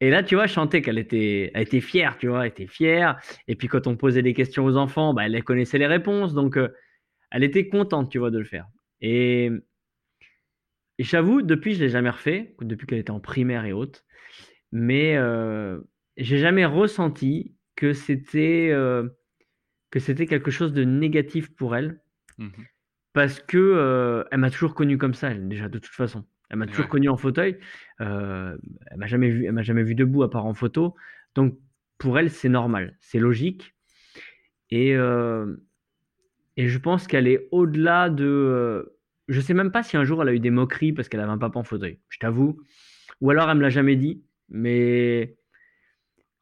[0.00, 3.20] Et là, tu vois, je qu'elle était, elle était fière, tu vois, elle était fière.
[3.48, 6.56] Et puis quand on posait des questions aux enfants, bah, elle connaissait les réponses, donc
[6.56, 6.68] euh,
[7.32, 8.68] elle était contente, tu vois, de le faire.
[9.00, 9.50] Et,
[10.98, 14.04] j'avoue, depuis, je l'ai jamais refait, depuis qu'elle était en primaire et autres.
[14.70, 15.80] Mais euh,
[16.16, 19.08] j'ai jamais ressenti que c'était euh,
[19.90, 22.00] que quelque chose de négatif pour elle.
[22.38, 22.48] Mmh
[23.12, 26.24] parce que euh, elle m'a toujours connu comme ça, elle, déjà de toute façon.
[26.50, 26.88] Elle m'a toujours Ouais.
[26.88, 27.58] connu en fauteuil.
[28.00, 28.56] Euh,
[28.90, 30.94] elle m'a jamais vu, elle m'a jamais vu debout à part en photo.
[31.34, 31.58] Donc
[31.98, 33.74] pour elle, c'est normal, c'est logique.
[34.70, 35.56] Et euh,
[36.56, 38.94] et je pense qu'elle est au-delà de.
[39.28, 41.30] je sais même pas si un jour elle a eu des moqueries parce qu'elle avait
[41.32, 42.00] un papa en fauteuil.
[42.08, 42.60] Je t'avoue,
[43.20, 44.22] ou alors elle me l'a jamais dit.
[44.48, 45.36] Mais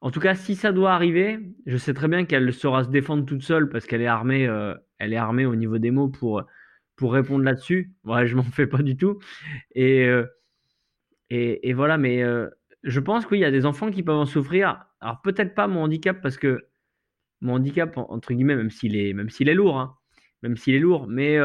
[0.01, 3.25] en tout cas, si ça doit arriver, je sais très bien qu'elle saura se défendre
[3.27, 4.47] toute seule parce qu'elle est armée,
[4.99, 6.45] elle est armée au niveau des mots pour,
[6.97, 7.93] pour répondre là-dessus.
[8.05, 9.19] Ouais, je m'en fais pas du tout.
[9.75, 10.27] Et, euh,
[11.31, 12.49] et, et, voilà, mais euh,
[12.83, 14.85] je pense qu'il y a des enfants qui peuvent en souffrir.
[15.01, 16.67] Alors peut-être pas mon handicap parce que
[17.41, 19.97] mon handicap, entre guillemets, même s'il est, même s'il est lourd, hein,
[20.43, 21.39] même s'il est lourd, mais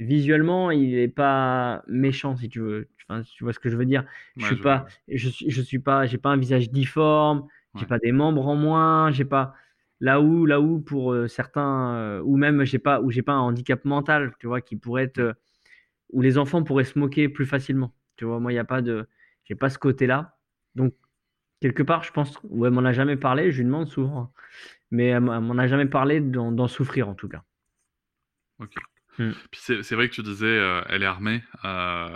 [0.00, 2.88] visuellement, il n'est pas méchant, si tu veux.
[3.08, 4.04] Enfin, tu vois ce que je veux dire.
[4.36, 8.12] Je suis pas, je je suis pas, j'ai pas un visage difforme, j'ai pas des
[8.12, 9.54] membres en moins, j'ai pas
[10.00, 13.84] là où, là où pour certains, ou même j'ai pas, où j'ai pas un handicap
[13.84, 15.36] mental, tu vois, qui pourrait être,
[16.12, 17.94] où les enfants pourraient se moquer plus facilement.
[18.16, 19.08] Tu vois, moi, il n'y a pas de,
[19.44, 20.38] j'ai pas ce côté-là.
[20.74, 20.94] Donc
[21.60, 23.52] quelque part, je pense, ou elle m'en a jamais parlé.
[23.52, 24.30] Je lui demande souvent, hein.
[24.90, 27.44] mais elle m'en a jamais parlé d'en souffrir en tout cas.
[28.58, 28.74] Ok.
[29.20, 29.32] Mmh.
[29.50, 31.42] Puis c'est vrai que tu disais, euh, elle est armée.
[31.66, 32.06] Euh,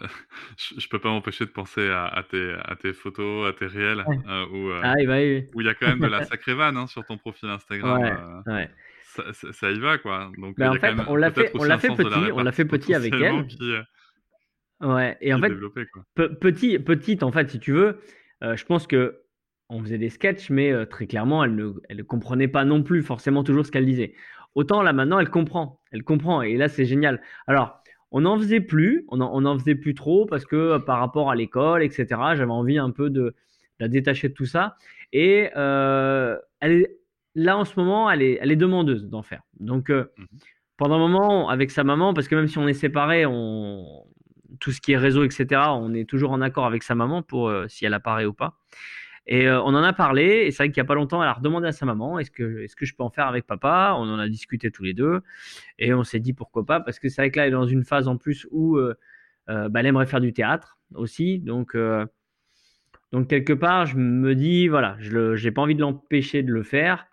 [0.58, 4.04] je, ne peux pas m'empêcher de penser à, tes, à, tes, photos, à tes réels,
[4.28, 4.92] euh, où, ah,
[5.54, 8.42] où il y a quand même de la sacrée vanne hein, sur ton profil Instagram.
[8.46, 8.68] Ouais,
[9.00, 10.30] ça, ça, y va, quoi.
[10.36, 12.94] Donc, bah, en fait, on l'a fait, on l'a fait petit, on l'a fait petit
[12.94, 13.46] avec elle.
[14.82, 15.54] ouais, et en fait,
[16.38, 17.98] petit, petite, en fait, si tu veux,
[18.42, 19.20] je pense que
[19.70, 23.02] on faisait des sketchs, mais très clairement, elle ne, elle ne comprenait pas non plus
[23.02, 24.12] forcément toujours ce qu'elle disait.
[24.54, 25.80] Autant là maintenant, elle comprend.
[25.92, 26.42] Elle comprend.
[26.42, 27.20] Et là, c'est génial.
[27.46, 29.06] Alors, on n'en faisait plus.
[29.08, 32.78] On n'en faisait plus trop parce que euh, par rapport à l'école, etc., j'avais envie
[32.78, 33.34] un peu de,
[33.80, 34.76] la détacher de tout ça.
[35.12, 36.98] Et euh, elle est,
[37.34, 39.42] là, en ce moment, elle est, elle est demandeuse d'en faire.
[39.58, 40.24] Donc, euh, mmh
[40.78, 44.04] pendant un moment, avec sa maman, parce que même si on est séparés, on,
[44.58, 47.52] tout ce qui est réseau, etc., on est toujours en accord avec sa maman pour
[47.68, 48.54] si elle apparaît ou pas.
[49.26, 51.28] Et euh, on en a parlé, et c'est vrai qu'il n'y a pas longtemps, elle
[51.28, 53.94] a redemandé à sa maman est-ce que, je peux en faire avec papa?
[53.96, 55.20] On en a discuté tous les deux,
[55.78, 57.66] et on s'est dit pourquoi pas, parce que c'est vrai que là, elle est dans
[57.66, 58.94] une phase en plus où euh,
[59.48, 61.38] euh, bah, elle aimerait faire du théâtre aussi.
[61.38, 61.76] Donc,
[63.28, 67.06] quelque part, je me dis voilà, je n'ai pas envie de l'empêcher de le faire.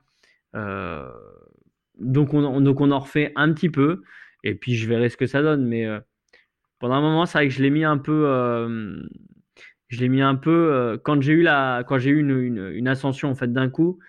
[0.54, 4.02] donc, on, donc, on en refait un petit peu,
[4.44, 5.64] et puis je verrai ce que ça donne.
[5.68, 5.86] Mais
[6.80, 8.26] pendant un moment, c'est vrai que je l'ai mis un peu
[9.90, 12.88] je l'ai mis un peu euh, quand j'ai eu la quand j'ai eu une, une,
[12.88, 14.00] ascension en fait d'un coup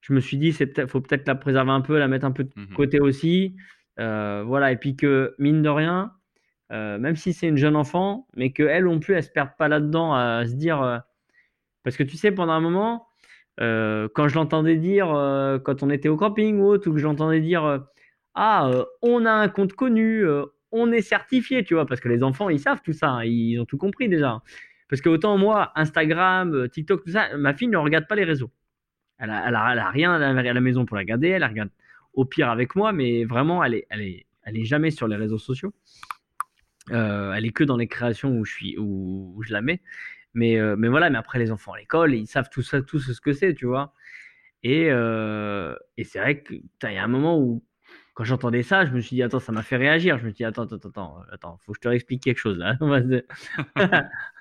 [0.00, 2.44] je me suis dit c'est faut peut-être la préserver un peu la mettre un peu
[2.44, 3.54] de mmh côté aussi.
[3.98, 6.12] Euh, voilà et puis que mine de rien
[6.72, 9.50] euh, même si c'est une jeune enfant mais que elle non plus elle se perde
[9.58, 11.02] pas là-dedans à se dire
[11.82, 13.08] parce que tu sais pendant un moment
[13.58, 15.08] quand je l'entendais dire
[15.64, 17.84] quand on était au camping ou autre ou que j'entendais dire
[18.34, 18.70] ah
[19.02, 20.24] on a un compte connu
[20.72, 23.58] on est certifié tu vois parce que les enfants ils savent tout ça hein, ils
[23.58, 24.40] ont tout compris déjà
[24.90, 28.24] parce que autant moi, Instagram, euh, TikTok, tout ça, ma fille ne regarde pas les
[28.24, 28.50] réseaux.
[29.18, 31.28] Elle a, rien à la maison pour la regarder.
[31.28, 31.70] Elle regarde
[32.14, 35.72] au pire avec moi, mais vraiment, elle est, jamais sur les réseaux sociaux.
[36.90, 39.80] Euh, elle est que dans les créations où je suis, où, je la mets.
[40.34, 41.10] Mais, euh, mais voilà.
[41.10, 43.66] Mais après, les enfants à l'école, ils savent tout ça, tout ce que c'est, tu
[43.66, 43.94] vois.
[44.62, 47.62] Et, et c'est vrai que il y a un moment où
[48.14, 50.18] quand j'entendais ça, je me suis dit, attends, ça m'a fait réagir.
[50.18, 52.58] Je me suis dit, attends, attends, attends, attends, faut que je te réexplique quelque chose
[52.58, 52.76] là.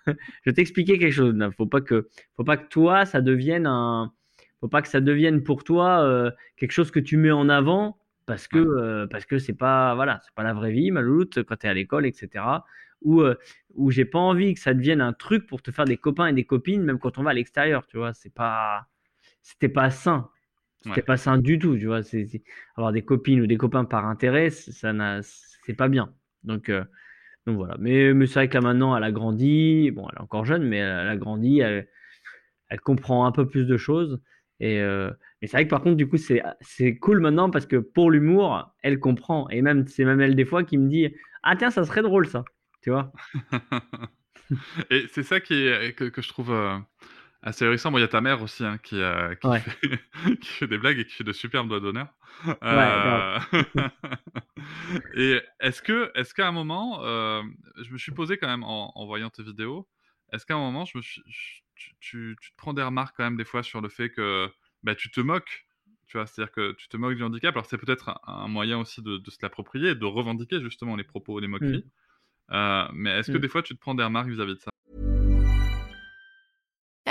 [0.08, 0.14] je
[0.46, 1.36] vais t'expliquer quelque chose.
[1.58, 4.12] Faut pas que, faut pas que toi, ça devienne un,
[4.60, 7.98] faut pas que ça devienne pour toi euh, quelque chose que tu mets en avant
[8.26, 11.56] parce que, euh, parce que c'est pas, voilà, c'est pas la vraie vie, maloute, quand
[11.58, 12.46] tu es à l'école, etc.
[13.02, 13.36] Ou, euh,
[13.74, 16.34] où j'ai pas envie que ça devienne un truc pour te faire des copains et
[16.34, 18.14] des copines, même quand on va à l'extérieur, tu vois.
[18.14, 18.88] C'est pas,
[19.42, 20.30] c'était pas sain.
[20.82, 22.02] C'était pas sain du tout, tu vois.
[22.76, 26.14] Avoir des copines ou des copains par intérêt, ça n'a, c'est pas bien.
[26.44, 26.84] Donc, euh,
[27.46, 27.76] donc voilà.
[27.80, 29.92] Mais, mais c'est vrai que là maintenant, elle a grandi.
[29.92, 31.60] Bon, elle est encore jeune, mais elle, a grandi.
[31.60, 31.88] Elle,
[32.70, 34.22] elle, comprend un peu plus de choses.
[34.62, 35.12] Et euh,
[35.42, 38.12] mais c'est vrai que par contre, du coup, c'est, c'est cool maintenant parce que pour
[38.12, 39.50] l'humour, elle comprend.
[39.50, 41.14] Et même, c'est même elle des fois qui me dit
[41.44, 42.46] Ah, tiens, ça serait drôle ça.
[42.82, 43.12] Tu vois?
[44.90, 46.52] Et c'est ça qui est, que, que je trouve.
[46.52, 46.78] Euh,
[47.52, 47.92] c'est récent.
[47.92, 49.34] Moi, il y a ta mère aussi hein, qui, euh,
[50.42, 52.08] qui, fait, des blagues et qui fait de superbes doigts d'honneur.
[52.64, 53.40] Euh...
[55.16, 57.42] et est-ce que, est-ce qu'à un moment, euh,
[57.82, 59.88] je me suis posé quand même en, en voyant tes vidéos,
[60.32, 61.24] est-ce qu'à un moment, je me suis,
[61.76, 64.50] tu, tu, te prends des remarques quand même des fois sur le fait que
[64.84, 65.66] bah, tu te moques
[66.08, 67.56] tu vois, c'est-à-dire que tu te moques du handicap.
[67.56, 71.40] Alors c'est peut-être un, moyen aussi de, de se l'approprier, de revendiquer justement les propos,
[71.40, 71.86] les moqueries.
[72.50, 72.88] Mmh.
[72.94, 73.42] Mais est-ce que mmh.
[73.42, 74.72] des fois tu te prends des remarques vis-à-vis de ça?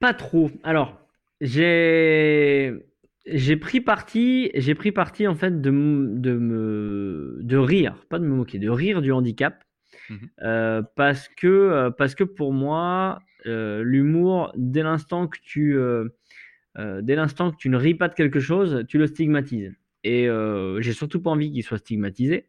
[0.00, 0.50] Pas trop.
[0.62, 1.00] Alors,
[1.40, 2.74] j'ai
[3.26, 8.24] j'ai pris parti, j'ai pris parti en fait de, de me de rire, pas de
[8.24, 9.62] me moquer, de rire du handicap,
[10.08, 10.18] mhm.
[10.42, 15.76] euh, parce que euh, parce que pour moi, euh, l'humour, dès l'instant que tu
[17.02, 19.74] dès l'instant que tu ne ris pas de quelque chose, tu le stigmatises.
[20.04, 20.28] Et
[20.78, 22.46] j'ai surtout pas envie qu'il soit stigmatisé.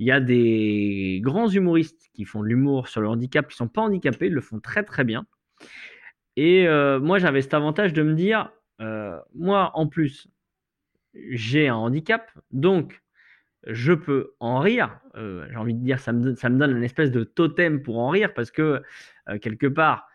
[0.00, 3.68] Il y a des grands humoristes qui font de l'humour sur le handicap, qui sont
[3.68, 5.24] pas handicapés, ils le font très très bien.
[6.42, 6.66] Et
[7.00, 8.50] moi, j'avais cet avantage de me dire,
[8.80, 10.28] euh, moi, en plus,
[11.14, 13.02] j'ai un handicap, donc
[13.66, 15.00] je peux en rire.
[15.16, 17.98] Euh, j'ai envie de dire, ça me, ça me donne une espèce de totem pour
[17.98, 18.82] en rire, parce que
[19.28, 20.06] euh, quelque part,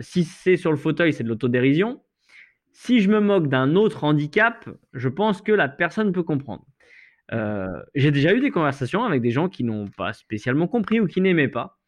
[0.00, 2.02] si c'est sur le fauteuil, c'est de l'autodérision.
[2.72, 6.66] Si je me moque d'un autre handicap, je pense que la personne peut comprendre.
[7.94, 11.20] j'ai déjà eu des conversations avec des gens qui n'ont pas spécialement compris ou qui
[11.20, 11.78] n'aimaient pas.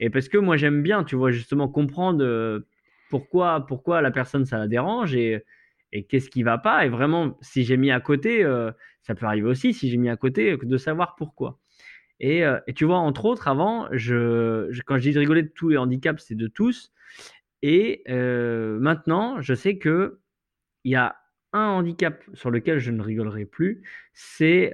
[0.00, 2.64] Et parce que moi j'aime bien, tu vois, justement comprendre
[3.10, 5.44] pourquoi, pourquoi la personne ça la dérange et,
[5.92, 6.84] et qu'est-ce qui va pas.
[6.84, 8.70] Et vraiment, si j'ai mis à côté, euh,
[9.02, 11.58] ça peut arriver aussi, si j'ai mis à côté, de savoir pourquoi.
[12.20, 15.68] Et, euh, tu vois, entre autres, avant, je, quand je dis de rigoler de tous
[15.68, 16.92] les handicaps, c'est de tous.
[17.62, 20.20] Et euh, maintenant, je sais que
[20.84, 21.16] il y a
[21.52, 24.72] un handicap sur lequel je ne rigolerai plus, c'est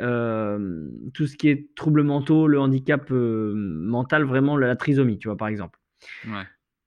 [1.15, 5.49] tout ce qui est troubles mentaux, le handicap mental, vraiment la, trisomie, tu vois, par
[5.49, 5.79] exemple.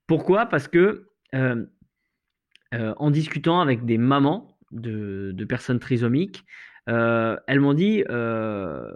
[0.06, 0.48] Pourquoi?
[0.48, 6.46] Parce que euh, en discutant avec des mamans de, personnes trisomiques,
[6.90, 8.92] euh, elles m'ont dit, euh,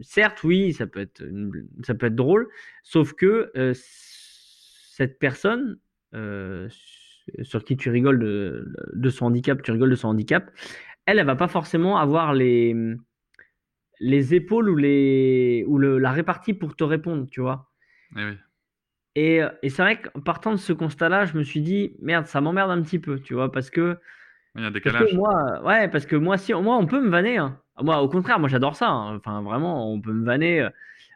[0.00, 1.22] certes, oui, ça peut être,
[2.14, 2.48] drôle,
[2.82, 5.78] sauf que cette personne
[7.42, 10.50] sur qui tu rigoles de, son handicap, tu rigoles de son handicap,
[11.06, 12.74] elle, elle va pas forcément avoir les,
[14.00, 17.70] les épaules ou, ou la répartie pour te répondre, tu vois.
[18.16, 18.36] Eh oui.
[19.16, 22.40] Et, et c'est vrai qu'en partant de ce constat-là, je me suis dit, merde, ça
[22.40, 23.98] m'emmerde un petit peu, tu vois, parce que.
[24.54, 25.14] Il y a un décalage.
[25.14, 27.38] moi, ouais, parce que moi, si, moi, on peut me vanner.
[27.38, 27.58] Hein.
[27.80, 28.88] Moi, au contraire, moi, j'adore ça.
[28.88, 29.16] Hein.
[29.16, 30.68] Enfin, vraiment, on peut me vanner.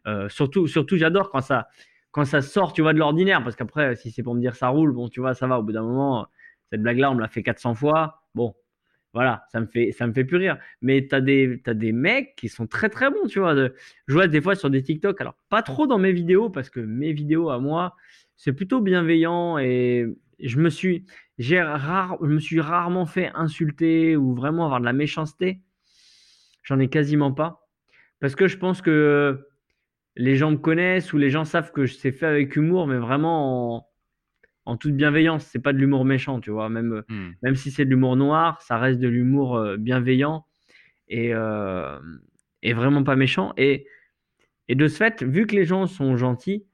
[0.06, 1.68] Euh, surtout, surtout j'adore quand ça,
[2.10, 3.42] quand ça sort, tu vois, de l'ordinaire.
[3.42, 5.58] Parce qu'après, si c'est pour me dire ça roule, bon, tu vois, ça va.
[5.58, 6.28] Au bout d'un moment,
[6.70, 8.22] cette blague-là, on me l'a fait 400 fois.
[8.34, 8.54] Bon,
[9.14, 10.58] voilà, ça me fait, ça me fait plus rire.
[10.82, 13.54] Mais tu as des, as des mecs qui sont très très bons, tu vois.
[13.54, 16.80] je vois des fois sur des TikTok, alors pas trop dans mes vidéos, parce que
[16.80, 17.94] mes vidéos à moi,
[18.36, 20.06] c'est plutôt bienveillant et
[20.40, 21.06] je me suis,
[22.60, 25.60] rarement fait insulter ou vraiment avoir de la méchanceté.
[26.64, 27.68] J'en ai quasiment pas.
[28.18, 29.46] Parce que je pense que
[30.16, 32.98] les gens me connaissent ou les gens savent que je sais faire avec humour, mais
[32.98, 33.86] vraiment en,
[34.66, 35.44] en toute bienveillance.
[35.46, 36.68] C'est pas de l'humour méchant, tu vois.
[36.68, 37.30] Même, hmm.
[37.42, 40.46] même si c'est de l'humour noir, ça reste de l'humour euh, bienveillant
[41.08, 41.98] et, euh,
[42.62, 43.52] et, vraiment pas méchant.
[43.56, 43.86] Et,
[44.68, 46.64] et de ce fait, vu que les gens sont gentils,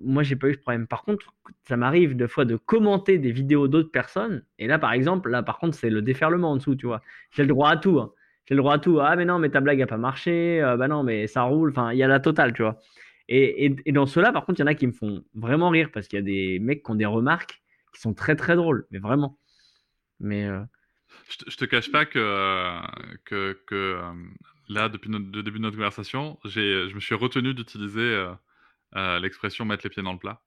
[0.00, 0.86] moi j'ai pas eu de problème.
[0.86, 1.34] Par contre,
[1.68, 4.44] ça m'arrive de fois de commenter des vidéos d'autres personnes.
[4.58, 7.02] Et là, par exemple, là par contre, c'est le déferlement en dessous, tu vois.
[7.30, 7.98] J'ai le droit à tout.
[8.00, 8.12] Hein.
[8.46, 9.00] J'ai le droit à tout.
[9.00, 10.62] Ah, mais non, mais ta blague a pas marché.
[10.62, 11.70] Euh, bah non, mais ça roule.
[11.70, 12.78] Enfin, il y a la totale, tu vois.
[13.28, 15.90] Et, et, dans ceux-là, par contre, il y en a qui me font vraiment rire
[15.92, 17.60] parce qu'il y a des mecs qui ont des remarques
[17.92, 19.38] qui sont très très drôles, mais vraiment.
[20.20, 20.60] Mais euh,
[21.28, 22.78] je, te, te cache pas que,
[23.24, 24.12] que, que euh,
[24.68, 28.26] là, depuis le début de notre conversation, je me suis retenu d'utiliser
[28.94, 30.40] euh, l'expression mettre les pieds dans le plat.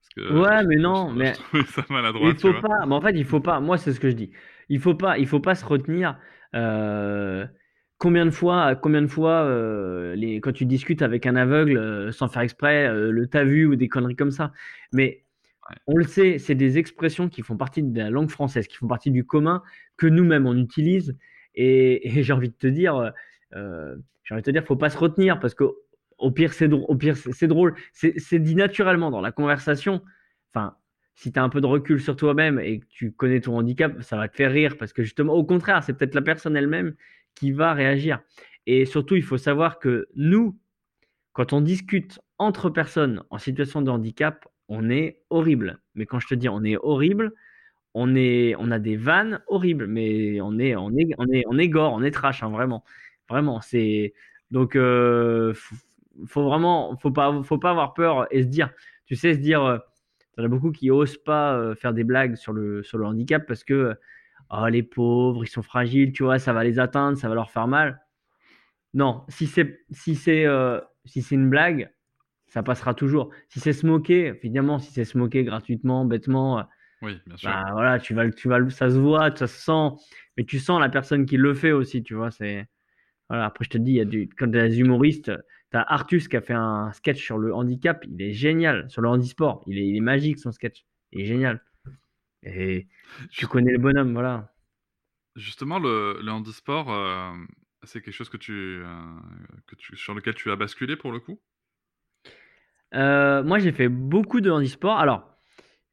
[0.00, 1.32] Parce que ouais, mais non, mais
[1.68, 2.28] ça maladroit.
[2.28, 2.84] Il faut pas.
[2.86, 3.60] Mais en fait, il faut pas.
[3.60, 4.30] Moi, c'est ce que je dis.
[4.68, 5.18] Il faut pas.
[5.18, 6.18] Il faut pas se retenir.
[7.98, 12.12] Combien de fois, combien de fois euh, les, quand tu discutes avec un aveugle euh,
[12.12, 14.52] sans faire exprès, euh, le t'as vu ou des conneries comme ça.
[14.92, 15.24] Mais
[15.86, 18.86] on le sait, c'est des expressions qui font partie de la langue française, qui font
[18.86, 19.62] partie du commun
[19.96, 21.16] que nous-mêmes on utilise.
[21.54, 23.12] Et, j'ai envie de te dire,
[23.52, 25.64] j'ai envie de te dire, faut pas se retenir parce que
[26.18, 30.02] au pire c'est drôle, au pire c'est drôle, c'est dit naturellement dans la conversation.
[30.52, 30.76] Enfin,
[31.14, 34.02] si tu as un peu de recul sur toi-même et que tu connais ton handicap,
[34.02, 36.94] ça va te faire rire parce que justement, au contraire, c'est peut-être la personne elle-même
[37.36, 38.20] qui va réagir.
[38.66, 40.58] Et surtout, il faut savoir que nous,
[41.32, 45.80] quand on discute entre personnes en situation de handicap, on est horrible.
[45.94, 47.32] Mais quand je te dis on est horrible,
[47.94, 51.58] on, est, on a des vannes horribles, mais on est, on est, on est, on
[51.58, 52.84] est gore, on est trash, hein, vraiment.
[53.28, 54.14] Vraiment, c'est.
[54.50, 55.54] Donc, euh,
[56.26, 58.70] faut, vraiment, faut pas, faut pas avoir peur et se dire,
[59.06, 59.80] tu sais, se dire,
[60.36, 62.98] il y en a beaucoup qui osent pas euh, faire des blagues sur le, sur
[62.98, 63.94] le handicap parce que
[64.50, 67.50] oh, les pauvres, ils sont fragiles, tu vois, ça va les atteindre, ça va leur
[67.50, 68.02] faire mal.
[68.94, 71.92] Non, si c'est si c'est euh, si c'est une blague,
[72.46, 73.30] ça passera toujours.
[73.48, 76.62] Si c'est se moquer, évidemment, si c'est se moquer gratuitement, bêtement, euh,
[77.02, 77.50] oui, bien sûr.
[77.50, 80.02] Bah, voilà, tu vas, tu vas, ça se voit, ça se sent,
[80.36, 82.30] mais tu sens la personne qui le fait aussi, tu vois.
[82.30, 82.66] C'est
[83.28, 83.46] voilà.
[83.46, 85.32] Après, je te dis, il y a du, quand tu des humoristes,
[85.70, 88.88] tu as Artus qui a fait un sketch sur le handicap, il est génial.
[88.88, 91.60] Sur le handisport, il est, il est magique son sketch, il est génial.
[92.46, 92.86] Et
[93.30, 94.52] tu connais le bonhomme, voilà.
[95.34, 97.32] Justement, le, le handisport, euh,
[97.82, 98.86] c'est quelque chose que tu, euh,
[99.66, 101.38] que tu, sur lequel tu as basculé pour le coup?
[102.94, 104.98] Euh, moi, j'ai fait beaucoup de handisport.
[104.98, 105.28] Alors,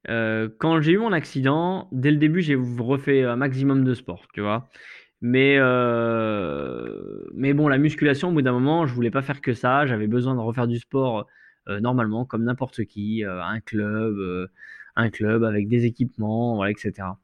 [0.06, 4.42] quand j'ai eu mon accident, dès le début, j'ai refait un maximum de sport, tu
[4.42, 4.70] vois.
[5.22, 5.58] Mais,
[7.34, 9.86] mais bon, la musculation, au bout d'un moment, je voulais pas faire que ça.
[9.88, 11.26] J'avais besoin de refaire du sport
[11.68, 14.50] normalement, comme n'importe qui, un club,
[14.96, 17.20] un club avec des équipements, voilà, etc.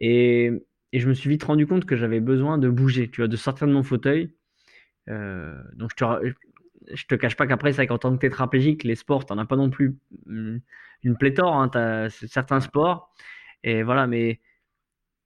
[0.00, 0.52] Et,
[0.92, 3.36] et je me suis vite rendu compte que j'avais besoin de bouger, tu vois, de
[3.36, 4.34] sortir de mon fauteuil.
[5.08, 6.34] Euh, donc, je te,
[6.94, 9.56] je te cache pas qu'après, c'est qu'en tant que tétraplégique, les sports, t'en as pas
[9.56, 10.60] non plus hum,
[11.02, 13.14] une pléthore, hein, t'as certains sports.
[13.64, 14.40] Et voilà, mais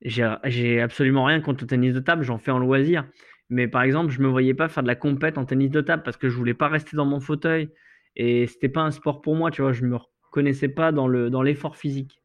[0.03, 3.07] j'ai j'ai absolument rien contre le tennis de table, j'en fais en loisir.
[3.51, 6.03] Mais par exemple, je me voyais pas faire de la compète en tennis de table
[6.03, 7.70] parce que je voulais pas rester dans mon fauteuil.
[8.16, 9.97] Et c'était pas un sport pour moi, tu vois, je me
[10.35, 12.20] reconnaissais pas dans le, dans l'effort physique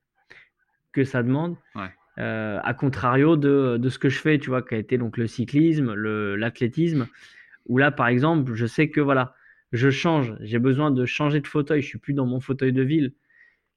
[0.92, 1.56] que ça demande.
[1.76, 1.90] Ouais.
[2.18, 5.16] Euh, à contrario de, de ce que je fais, tu vois, qui a été donc
[5.16, 7.08] le cyclisme, le, l'athlétisme,
[7.68, 9.36] où là, par exemple, je sais que voilà,
[9.72, 12.82] je change, j'ai besoin de changer de fauteuil, je suis plus dans mon fauteuil de
[12.82, 13.14] ville,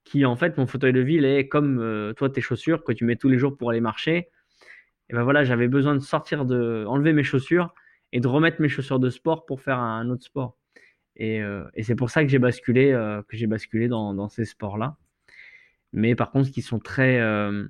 [0.05, 3.05] qui en fait, mon fauteuil de ville est comme euh, toi, tes chaussures que tu
[3.05, 4.29] mets tous les jours pour aller marcher.
[5.11, 7.73] Et ben voilà, j'avais besoin de sortir, de enlever mes chaussures
[8.13, 10.57] et de remettre mes chaussures de sport pour faire un, un autre sport.
[11.17, 14.29] Et, euh, et c'est pour ça que j'ai basculé, euh, que j'ai basculé dans, dans
[14.29, 14.97] ces sports-là.
[15.93, 17.67] Mais par contre, qui sont très euh,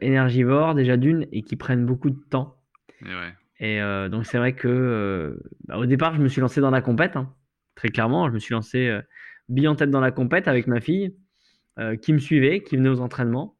[0.00, 2.62] énergivores déjà d'une et qui prennent beaucoup de temps.
[3.02, 3.34] Et ouais.
[3.60, 6.70] Et euh, donc c'est vrai que euh, bah, au départ, je me suis lancé dans
[6.70, 7.34] la compète, hein.
[7.74, 8.26] très clairement.
[8.28, 9.02] Je me suis lancé euh,
[9.48, 11.14] bille en tête dans la compète avec ma fille,
[12.02, 13.56] qui me suivait, qui venait aux entraînements.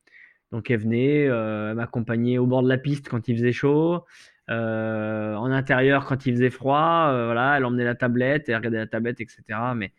[0.52, 4.04] Donc elle venait, elle m'accompagnait au bord de la piste quand il faisait chaud,
[4.50, 7.08] euh, en intérieur quand il faisait froid.
[7.12, 9.42] euh, voilà, elle emmenait la tablette, elle regardait la tablette, etc.
[9.76, 9.92] Mais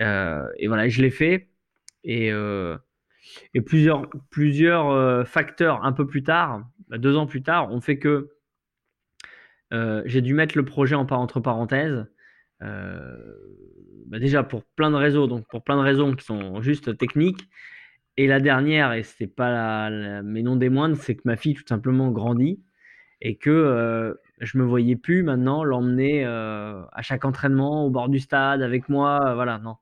[0.00, 1.48] euh, et voilà, je l'ai fait.
[2.04, 2.32] Et,
[3.66, 8.30] plusieurs plusieurs facteurs un peu plus tard, bah, deux ans plus tard, ont fait que
[10.04, 12.06] j'ai dû mettre le projet en entre parenthèses.
[12.60, 17.48] Bah déjà pour plein de raisons, donc pour plein de raisons qui sont juste techniques.
[18.18, 21.36] Et la dernière, et c'est pas la, la- mais non des moindres, c'est que ma
[21.36, 22.62] fille tout simplement grandit
[23.24, 28.08] et que euh, je me voyais plus maintenant l'emmener euh, à chaque entraînement au bord
[28.08, 29.20] du stade avec moi.
[29.28, 29.76] euh, voilà, non.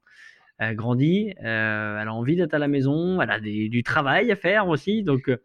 [0.59, 4.36] Elle grandit, euh, elle a envie d'être à la maison, elle a du travail à
[4.36, 5.03] faire aussi.
[5.03, 5.38] Donc, euh,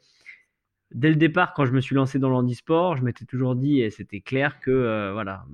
[0.92, 3.90] dès le départ, quand je me suis lancé dans l'handisport, je m'étais toujours dit, et
[3.92, 5.46] c'était clair que voilà,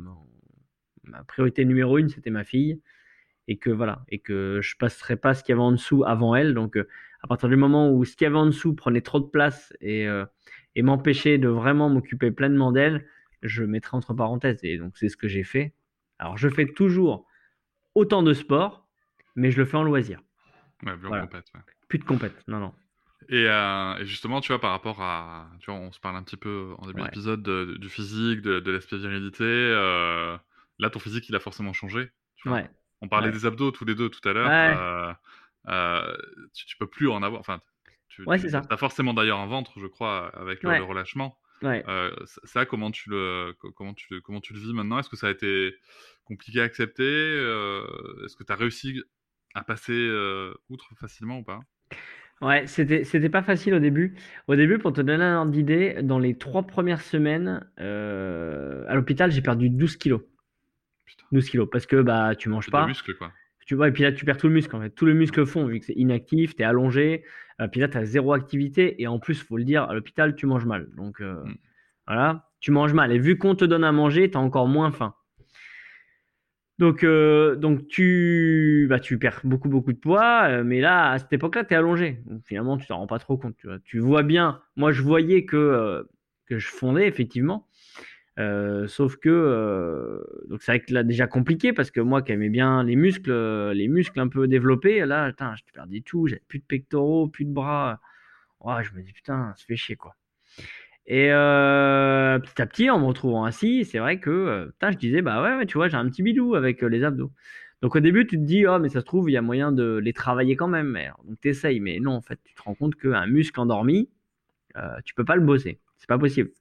[1.04, 2.82] ma priorité numéro une, c'était ma fille,
[3.48, 6.34] et que voilà, et que je passerais pas ce qu'il y avait en dessous avant
[6.34, 6.56] elle.
[6.56, 6.76] Donc,
[7.22, 9.74] à partir du moment où ce qu'il y avait en dessous prenait trop de place
[9.80, 10.08] et,
[10.76, 13.06] et m'empêchait de vraiment m'occuper pleinement d'elle,
[13.42, 14.60] je mettrais entre parenthèses.
[14.64, 15.74] Et donc, c'est ce que j'ai fait.
[16.20, 17.26] Alors, je fais toujours
[17.96, 18.88] autant de sport,
[19.36, 20.22] mais je le fais en loisir.
[20.86, 21.24] Ouais, plus en Voilà.
[21.24, 21.62] compète, ouais.
[21.88, 22.36] Plus de compète.
[22.48, 22.74] Non, non.
[23.30, 25.48] Et, euh, et justement, tu vois, par rapport à.
[25.60, 27.08] Tu vois, on se parle un petit peu en début Ouais.
[27.08, 29.44] d'épisode de- du physique, de, de l'aspect virilité.
[29.44, 30.38] euh,
[30.80, 32.10] là, ton physique, il a forcément changé.
[32.36, 32.62] Tu vois.
[33.02, 35.16] On parlait des abdos tous les deux tout à l'heure.
[35.68, 36.18] Euh,
[36.54, 37.40] tu, tu peux plus en avoir.
[37.40, 37.60] Enfin,
[38.16, 38.62] tu, Ouais, tu ça.
[38.70, 40.78] as forcément d'ailleurs un ventre, je crois, avec le, Ouais.
[40.78, 41.38] le relâchement.
[41.64, 41.84] Ouais.
[41.88, 42.12] Euh,
[42.43, 44.99] ça- comment tu le, co- comment tu, comment tu le vis maintenant?
[44.99, 45.76] Est-ce que ça a été
[46.26, 47.03] compliqué à accepter?
[47.03, 47.84] Euh,
[48.26, 49.01] Est-ce que tu as réussi
[49.53, 51.59] à passer euh, outre facilement ou pas?
[52.41, 54.16] Ouais, c'était c'était pas facile au début.
[54.47, 59.32] Au début, pour te donner un ordre d'idée, dans les trois premières semaines à l'hôpital,
[59.32, 60.22] j'ai perdu 12 kilos.
[61.05, 62.88] Putain, 12 kilos parce que bah tu manges pas.
[62.88, 63.32] muscle quoi.
[63.68, 64.89] Tu vois, et puis là, tu perds tout le muscle en fait.
[64.89, 67.24] Tout le muscle fond vu que c'est inactif, tu es allongé.
[67.62, 69.01] Euh, puis là, tu as zéro activité.
[69.01, 70.89] Et en plus, faut le dire, à l'hôpital, tu manges mal.
[70.97, 71.55] Donc euh, Mm.
[72.07, 73.12] voilà, tu manges mal.
[73.12, 75.14] Et vu qu'on te donne à manger, tu as encore moins faim.
[76.80, 80.45] Donc, euh, donc tu, bah, tu perds beaucoup, beaucoup de poids.
[80.49, 82.20] euh, mais là, à cette époque-là, tu es allongé.
[82.26, 83.55] Donc, finalement, tu t'en rends pas trop compte.
[83.57, 84.62] Tu vois, tu vois bien.
[84.76, 86.03] Moi, je voyais que, euh,
[86.47, 87.68] que je fondais, effectivement.
[88.40, 92.32] Euh, sauf que euh, donc c'est vrai que là déjà compliqué parce que moi qui
[92.32, 96.28] aimais bien les muscles, euh, les muscles un peu développés, là putain, je perdais tout,
[96.28, 98.00] j'avais plus de pectoraux, plus de bras.
[98.62, 100.16] Ouais, je me dis putain, ça fait chier quoi.
[101.08, 105.22] Et euh, petit à petit, en me retrouvant assis, c'est vrai que putain, je disais
[105.22, 107.32] bah ouais, tu vois, j'ai un petit bidou avec les abdos.
[107.82, 109.72] Donc au début, tu te dis oh mais ça se trouve il y a moyen
[109.74, 110.96] de les travailler quand même.
[110.96, 114.10] Alors, donc t'essayes, mais non en fait, tu te rends compte qu'un muscle endormi,
[115.06, 116.52] tu peux pas le bosser, c'est pas possible.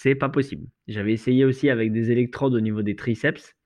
[0.00, 0.68] C'est pas possible.
[0.86, 3.56] J'avais essayé aussi avec des électrodes au niveau des triceps.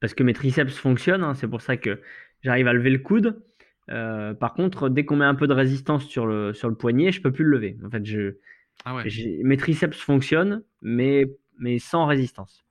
[0.00, 2.00] Parce que mes triceps fonctionnent, hein, c'est pour ça que
[2.42, 3.42] j'arrive à lever le coude.
[3.90, 7.10] Euh, par contre, dès qu'on met un peu de résistance sur le, sur le poignet,
[7.10, 7.78] je peux plus le lever.
[7.86, 8.36] En fait, je,
[8.84, 9.04] Ah ouais.
[9.42, 11.26] mes triceps fonctionnent, mais,
[11.58, 12.66] mais sans résistance.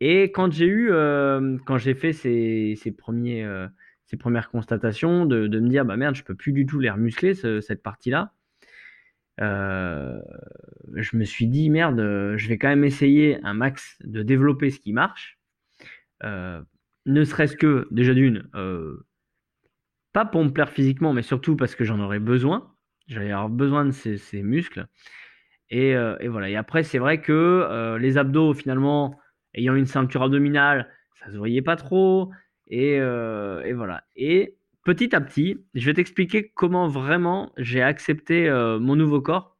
[0.00, 3.68] Et quand j'ai eu, euh, quand j'ai fait ces, ces premiers, euh,
[4.06, 6.90] ces premières constatations, de, de me dire, bah merde, je peux plus du tout les
[6.90, 8.32] remuscler, ce- cette partie-là.
[9.40, 10.20] Euh,
[10.94, 14.70] je me suis dit, merde, euh, je vais quand même essayer un max de développer
[14.70, 15.38] ce qui marche.
[16.22, 16.62] Euh,
[17.06, 18.48] ne serait-ce que, déjà d'une,
[20.12, 22.72] pas pour me plaire physiquement, mais surtout parce que j'en aurais besoin.
[23.08, 24.86] J'allais avoir besoin de ces, muscles.
[25.70, 25.94] Et,
[26.28, 26.48] voilà.
[26.48, 29.18] Et après, c'est vrai que les abdos, finalement,
[29.54, 32.30] ayant une ceinture abdominale, ça se voyait pas trop.
[32.68, 34.04] Et, et voilà.
[34.16, 39.54] Et petit à petit, je vais t'expliquer comment vraiment j'ai accepté euh, mon nouveau corps.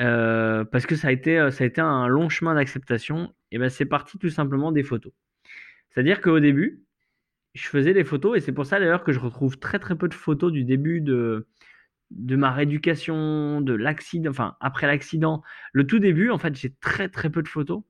[0.00, 3.34] Euh, parce que ça a été, euh, ça a été un long chemin d'acceptation.
[3.50, 5.12] Et ben, c'est parti tout simplement des photos.
[5.90, 6.82] C'est-à-dire qu'au début,
[7.54, 10.14] je faisais des photos, et c'est pour ça d'ailleurs que je retrouve très peu de
[10.14, 11.46] photos du début de,
[12.10, 15.42] ma rééducation, de l'accident, enfin après l'accident.
[15.72, 17.82] Le tout début, en fait, j'ai très très peu de photos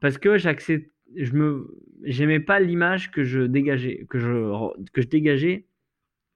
[0.00, 5.08] parce que j'accepte, je me, j'aimais pas l'image que je dégageais, que je, que je
[5.08, 5.66] dégageais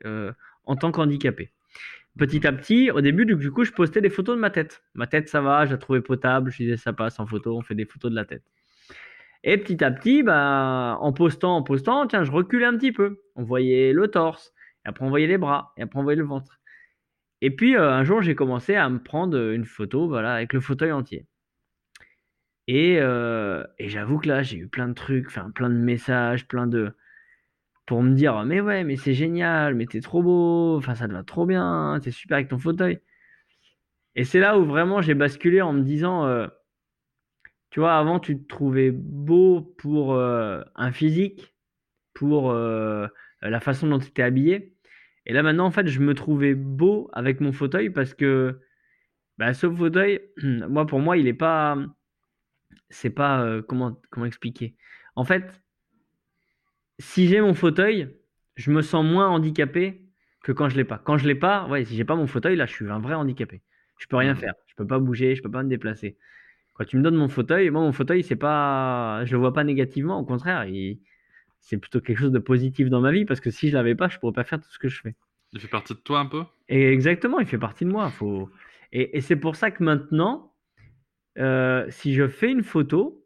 [0.06, 0.32] euh,
[0.64, 1.52] en tant qu'handicapé.
[2.18, 4.82] Petit à petit, au début, du coup, je postais des photos de ma tête.
[4.94, 6.50] Ma tête, ça va, je la trouvais potable.
[6.50, 8.42] Je disais, ça passe en photo, on fait des photos de la tête.
[9.42, 13.22] Et petit à petit, bah, en postant, en postant, tiens, je reculais un petit peu.
[13.36, 14.52] On voyait le torse,
[14.84, 16.60] et après on voyait les bras, et après on voyait le ventre.
[17.40, 20.60] Et puis euh, un jour, j'ai commencé à me prendre une photo, voilà, avec le
[20.60, 21.26] fauteuil entier.
[22.72, 26.46] Et, euh, et j'avoue que là, j'ai eu plein de trucs, enfin plein de messages,
[26.46, 26.92] plein de
[27.86, 31.12] pour me dire, mais ouais, mais c'est génial, mais t'es trop beau, enfin ça te
[31.12, 33.00] va trop bien, t'es super avec ton fauteuil.
[34.14, 36.46] Et c'est là où vraiment j'ai basculé en me disant, euh,
[37.70, 41.54] tu vois, avant tu te trouvais beau pour euh, un physique,
[42.14, 44.76] pour la façon dont tu étais habillé.
[45.26, 48.60] Et là maintenant, en fait, je me trouvais beau avec mon fauteuil parce que
[49.38, 51.76] bah, ce fauteuil, moi pour moi, il est pas,
[52.91, 54.76] c'est pas euh, comment comment expliquer.
[55.16, 55.62] En fait,
[56.99, 58.16] si j'ai mon fauteuil,
[58.57, 60.03] je me sens moins handicapé
[60.43, 60.99] que quand je l'ai pas.
[60.99, 63.14] Quand je l'ai pas, ouais, si j'ai pas mon fauteuil, là, je suis un vrai
[63.14, 63.62] handicapé.
[63.99, 64.41] Je peux rien Mhm.
[64.41, 64.55] faire.
[64.66, 66.16] Je peux pas bouger, je peux pas me déplacer.
[66.74, 69.64] Quand tu me donnes mon fauteuil, moi, mon fauteuil, c'est pas, je le vois pas
[69.64, 70.20] négativement.
[70.20, 71.01] Au contraire, il-
[71.61, 74.09] c'est plutôt quelque chose de positif dans ma vie parce que si je l'avais pas,
[74.09, 75.16] je pourrais pas faire tout ce que je fais.
[75.53, 76.45] Il fait partie de toi un peu?
[76.68, 78.11] Et exactement, il fait partie de moi.
[78.11, 78.51] Faut...
[78.93, 80.49] Et, et c'est pour ça que maintenant,
[81.38, 83.24] euh, si je fais une photo,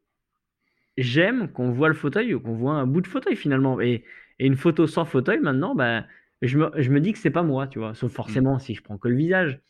[0.97, 3.81] j'aime qu'on voit le fauteuil ou qu'on voit un bout de fauteuil finalement.
[3.81, 4.05] Et,
[4.39, 6.07] et une photo sans fauteuil, maintenant, ben,
[6.43, 7.95] je, me, je me dis que c'est pas moi, tu vois.
[7.95, 9.61] Sauf forcément si je prends que le visage.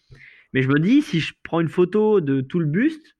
[0.54, 3.16] Mais je me dis, si je prends une photo de tout le buste,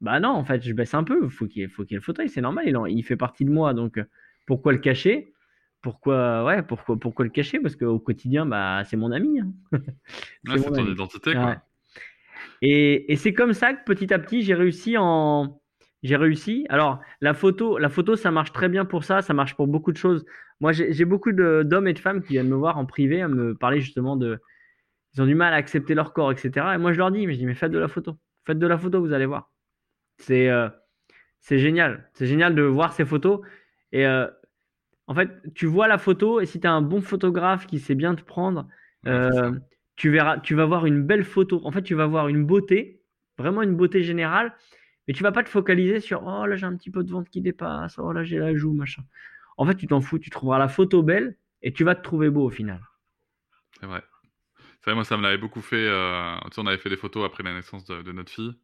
[0.00, 1.28] bah non, en fait, je baisse un peu.
[1.28, 2.64] Faut qu'il faut qu'il y ait le fauteuil, c'est normal.
[2.68, 3.72] Il, en- il fait partie de moi.
[3.74, 4.04] Donc, euh,
[4.46, 5.32] pourquoi le cacher?
[5.80, 7.60] Pourquoi, ouais, pourquoi, pourquoi le cacher?
[7.60, 9.40] Parce qu'au quotidien, bah, c'est mon ami.
[9.40, 9.52] hein.
[10.46, 10.92] Ouais, C'est mon ton ami.
[10.92, 11.56] identité, quoi.
[12.62, 15.60] Et, et c'est comme ça que petit à petit, j'ai réussi en.
[16.02, 16.66] J'ai réussi.
[16.68, 19.22] Alors, la photo, la photo, ça marche très bien pour ça.
[19.22, 20.24] Ça marche pour beaucoup de choses.
[20.60, 23.54] Moi, j'ai beaucoup d'hommes et de femmes qui viennent me voir en privé, à me
[23.54, 24.40] parler justement de.
[25.14, 26.74] Ils ont du mal à accepter leur corps, etc.
[26.74, 28.16] Et moi, je leur dis, mais je dis, mais faites de la photo.
[28.46, 29.50] Faites de la photo, vous allez voir.
[30.18, 30.68] C'est euh,
[31.40, 32.10] c'est génial.
[32.14, 33.40] C'est génial de voir ces photos.
[33.92, 34.26] Et euh,
[35.06, 37.94] en fait, tu vois la photo, et si tu as un bon photographe qui sait
[37.94, 38.68] bien te prendre,
[39.04, 39.52] Ouais, euh,
[39.96, 41.60] tu verras, tu vas voir une belle photo.
[41.64, 43.02] En fait, tu vas voir une beauté,
[43.38, 44.54] vraiment une beauté générale,
[45.08, 47.30] mais tu vas pas te focaliser sur oh là j'ai un petit peu de ventre
[47.30, 49.02] qui dépasse, oh là j'ai la joue, machin.
[49.58, 52.30] En fait, tu t'en fous, tu trouveras la photo belle et tu vas te trouver
[52.30, 52.80] beau au final.
[53.80, 54.02] C'est vrai.
[54.80, 55.76] C'est vrai, moi, ça me l'avait beaucoup fait.
[55.88, 58.54] euh, Tu sais, on avait fait des photos après la naissance de, de notre fille.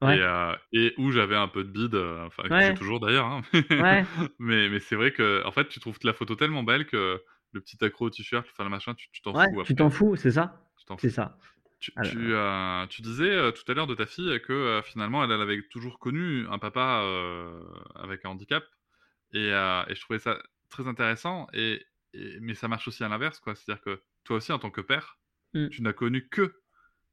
[0.00, 0.18] Ouais.
[0.18, 2.76] Et, euh, et où j'avais un peu de bide, euh, enfin, Ouais.
[2.76, 3.26] toujours d'ailleurs.
[3.26, 3.42] hein.
[3.78, 4.06] Ouais.
[4.40, 7.22] mais mais c'est vrai que, en fait, tu trouves la photo tellement belle que
[7.52, 10.16] le petit accro au t-shirt, enfin, le machin, tu t'en Ouais, fous tu t'en fous,
[10.16, 11.38] c'est ça, t'en c'est ça.
[11.78, 14.82] Tu, Alors- tu, euh, tu disais euh, tout à l'heure de ta fille que euh,
[14.82, 17.04] finalement elle, elle avait toujours connu un papa
[17.96, 18.64] avec un handicap
[19.32, 21.84] et, et je trouvais ça très intéressant et,
[22.14, 24.58] et- mais ça marche aussi à l'inverse quoi c'est à dire que toi aussi en
[24.58, 25.18] tant que père
[25.54, 25.68] Mm.
[25.68, 26.54] tu n'as connu que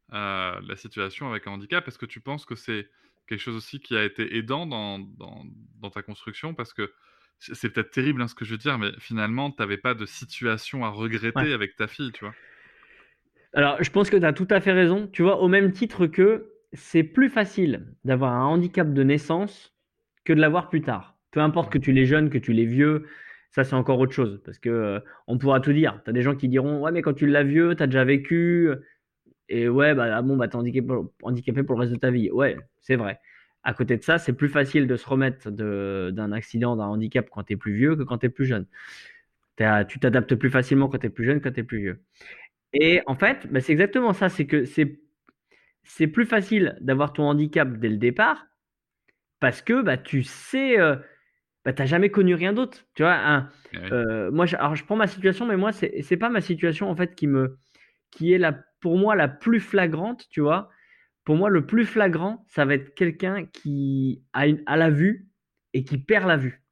[0.09, 2.89] la situation avec un handicap est-ce que tu penses que c'est
[3.27, 5.45] quelque chose aussi qui a été aidant dans, dans,
[5.79, 6.53] dans ta construction?
[6.53, 6.93] Parce que
[7.39, 9.93] c'est c'est peut-être terrible hein, ce que je veux dire mais finalement tu n'avais pas
[9.93, 11.53] de situation à regretter Ouais.
[11.53, 12.33] avec ta fille tu vois?
[13.53, 15.07] Alors, je pense que tu as tout à fait raison.
[15.11, 19.75] Tu vois, au même titre que c'est plus facile d'avoir un handicap de naissance
[20.25, 21.17] que de l'avoir plus tard.
[21.31, 23.07] Peu importe que tu l'aies jeune, que tu l'aies vieux,
[23.51, 24.41] ça c'est encore autre chose.
[24.45, 26.01] Parce que euh, on pourra tout dire.
[26.03, 28.03] Tu as des gens qui diront Ouais, mais quand tu l'as vieux, tu as déjà
[28.03, 28.69] vécu.
[29.49, 32.31] Et ouais, bah, ah bon, bah, t'es handicapé pour, le reste de ta vie.
[32.31, 33.19] Ouais, c'est vrai.
[33.63, 37.43] À côté de ça, c'est plus facile de se remettre d'un accident, d'un handicap quand
[37.43, 38.65] tu es plus vieux que quand tu es plus jeune.
[39.87, 42.01] Tu t'adaptes plus facilement quand tu es plus jeune que quand tu es plus vieux.
[42.73, 44.29] Et en fait, bah, c'est exactement ça.
[44.29, 44.99] C'est que c'est
[45.83, 48.45] c'est plus facile d'avoir ton handicap dès le départ
[49.39, 50.79] parce que bah, tu sais.
[50.79, 50.95] euh,
[51.65, 52.85] bah, t'as jamais connu rien d'autre.
[52.95, 56.17] Tu vois, Eh euh, moi, je, alors je prends ma situation, mais moi, c'est c'est
[56.17, 57.57] pas ma situation en fait qui me,
[58.11, 60.69] qui est la, pour moi la plus flagrante, tu vois.
[61.25, 65.29] Pour moi, le plus flagrant, ça va être quelqu'un qui a, une, a la vue
[65.73, 66.63] et qui perd la vue.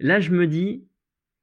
[0.00, 0.88] Là, je me dis,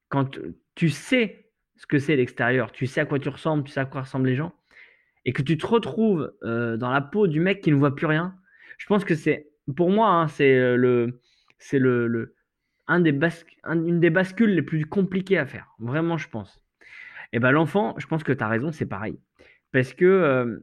[0.09, 0.39] quand
[0.75, 1.48] tu sais
[1.79, 4.27] ce que c'est l'extérieur, tu sais à quoi tu ressembles, tu sais à quoi ressemblent
[4.27, 4.53] les gens,
[5.25, 8.05] et que tu te retrouves euh, dans la peau du mec qui ne voit plus
[8.05, 8.35] rien,
[8.77, 11.19] je pense que c'est, pour moi, hein, c'est euh, le,
[11.57, 12.35] c'est le, le-
[12.87, 15.67] un des bas- un- une des bascules les plus compliquées à faire.
[15.79, 16.61] Vraiment, je pense.
[17.33, 19.19] Et ben l'enfant, je pense que tu as raison, c'est pareil.
[19.71, 20.59] Parce que, euh,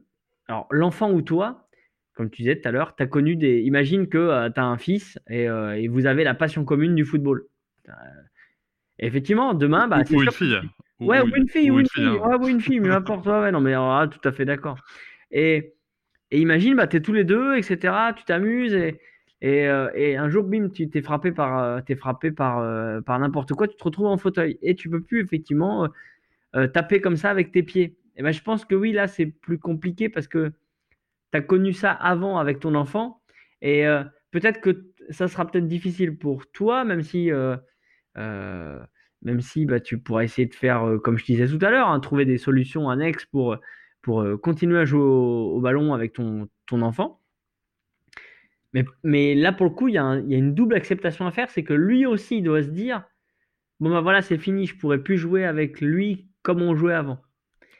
[0.47, 1.67] alors, l'enfant ou toi,
[2.13, 3.61] comme tu disais tout à l'heure, tu as connu des.
[3.61, 7.05] Imagine que tu as un fils et, euh, et vous avez la passion commune du
[7.05, 7.45] football.
[7.87, 7.91] Euh,
[8.99, 10.33] effectivement, demain, bah, Ou- c'est ou une sûr
[10.99, 12.15] Ouais, ou une fille, ou une fille, hein.
[12.15, 14.77] ouais, ou une fille, mais n'importe, ouais, ouais, non, mais là, tout à fait d'accord.
[15.31, 15.75] Et,
[16.31, 18.99] et imagine, bah, tu es tous les deux, etc., tu t'amuses, et,
[19.41, 23.01] et, euh, et un jour, bim, tu t'es frappé par, euh, t'es frappé par, euh,
[23.01, 25.87] par n'importe quoi, tu te retrouves en fauteuil, et tu peux plus, effectivement,
[26.73, 27.95] taper comme ça avec tes pieds.
[28.15, 30.51] Et ben, je pense que oui, là, c'est plus compliqué parce que
[31.31, 33.21] tu as connu ça avant avec ton enfant,
[33.61, 33.85] et
[34.31, 37.31] peut-être que ça sera peut-être difficile pour toi, même si...
[37.31, 38.79] euh,
[39.21, 41.89] même si bah, tu pourras essayer de faire, euh, comme je disais tout à l'heure,
[41.89, 43.57] hein, trouver des solutions annexes pour,
[44.01, 47.21] pour euh, continuer à jouer au, au ballon avec ton, ton enfant.
[48.73, 51.49] Mais, mais là, pour le coup, il y, y a une double acceptation à faire,
[51.49, 53.03] c'est que lui aussi il doit se dire,
[53.79, 57.19] bon ben voilà, c'est fini, je pourrais plus jouer avec lui comme on jouait avant.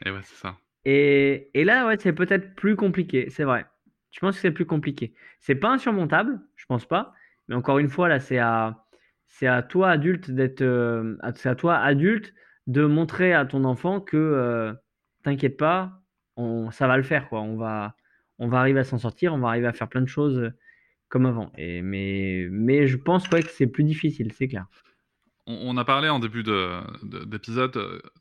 [0.04, 0.56] Et ouais, c'est ça.
[0.84, 3.66] Et, et là, ouais, c'est peut-être plus compliqué, c'est vrai.
[4.10, 5.14] Je pense que c'est plus compliqué.
[5.40, 7.12] C'est pas insurmontable, je pense pas.
[7.46, 8.86] Mais encore une fois, là, c'est à,
[9.28, 12.34] c'est à toi, adulte, d'être, euh, c'est à toi, adulte,
[12.66, 14.72] de montrer à ton enfant que euh,
[15.22, 16.02] t'inquiète pas,
[16.36, 17.40] on, ça va le faire, quoi.
[17.40, 17.94] On va,
[18.38, 20.50] on va arriver à s'en sortir, on va arriver à faire plein de choses euh,
[21.08, 21.52] comme avant.
[21.56, 24.66] Et, mais, mais je pense que c'est plus difficile, c'est clair.
[25.46, 27.72] On, a parlé en début de- de- d'épisode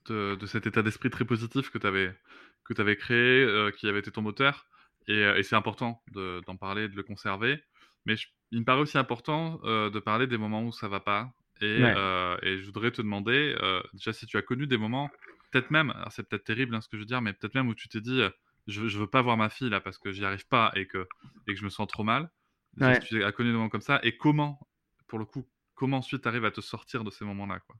[0.08, 2.16] de, cet état d'esprit très positif que tu avais,
[2.64, 3.45] que tu avais créé,
[3.78, 4.66] qui avait été ton moteur.
[5.10, 7.62] Et, et c'est important de- d'en parler, de le conserver.
[8.08, 11.01] Mais je- il me paraît aussi important euh, de parler des moments où ça va
[11.01, 11.32] pas.
[11.62, 11.93] Et, Ouais.
[11.95, 15.12] euh, et je voudrais te demander, euh, déjà, si tu as connu des moments,
[15.51, 17.76] peut-être même, c'est peut-être terrible hein, ce que je veux dire, mais peut-être même où
[17.76, 18.22] tu t'es dit,
[18.68, 21.08] je, je veux pas voir ma fille là parce que j'y arrive pas et que,
[21.47, 22.30] et que je me sens trop mal.
[22.76, 23.01] Déjà, Ouais.
[23.01, 24.60] si tu as connu des moments comme ça, et comment,
[25.08, 27.76] pour le coup, comment ensuite tu arrives à te sortir de ces moments-là quoi?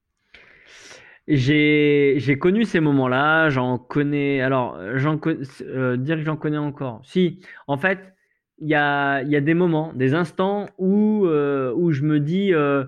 [1.28, 4.42] J'ai connu ces moments-là, j'en connais.
[4.42, 5.20] Alors, j'en
[5.62, 7.02] euh, dire que j'en connais encore.
[7.06, 8.16] Si, en fait,
[8.60, 12.54] il y a, y a des moments, des instants où, euh, où je me dis,
[12.54, 12.86] euh,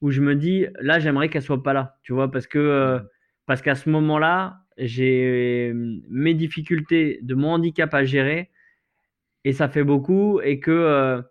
[0.00, 2.98] où je me dis, là, j'aimerais qu'elle soit pas là, tu vois, parce que euh,
[3.46, 8.50] parce qu'à ce moment-là, j'ai mes difficultés de mon handicap à gérer
[9.44, 11.22] et ça fait beaucoup et que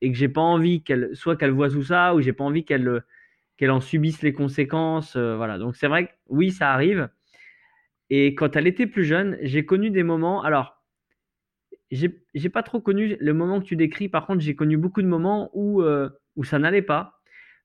[0.00, 2.64] et que j'ai pas envie qu'elle soit qu'elle voit tout ça ou j'ai pas envie
[2.64, 3.02] qu'elle
[3.58, 5.58] qu'elle en subisse les conséquences voilà.
[5.58, 7.08] Donc c'est vrai que oui ça arrive
[8.08, 10.79] et quand elle était plus jeune j'ai connu des moments alors
[11.90, 14.08] j'ai pas trop connu le moment que tu décris.
[14.08, 17.20] Par contre j'ai connu beaucoup de moments où euh, où ça n'allait pas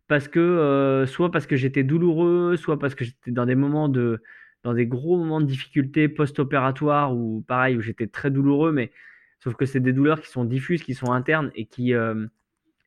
[0.07, 3.89] parce que euh, soit parce que j'étais douloureux soit parce que j'étais dans des moments
[3.89, 4.21] de
[4.63, 8.91] dans des gros moments de difficulté post-opératoire ou pareil où j'étais très douloureux mais
[9.39, 12.25] sauf que c'est des douleurs qui sont diffuses qui sont internes et qui euh,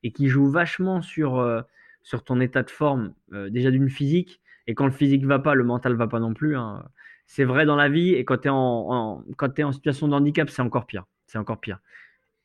[0.03, 1.65] et qui jouent vachement sur
[2.03, 3.15] sur ton état de forme
[3.51, 4.41] déjà d'une physique.
[4.67, 6.85] Et quand le physique va pas le mental va pas non plus hein.
[7.27, 9.25] c'est vrai dans la vie et quand tu es en,
[9.55, 11.81] tu en situation de handicap c'est encore pire c'est encore pire.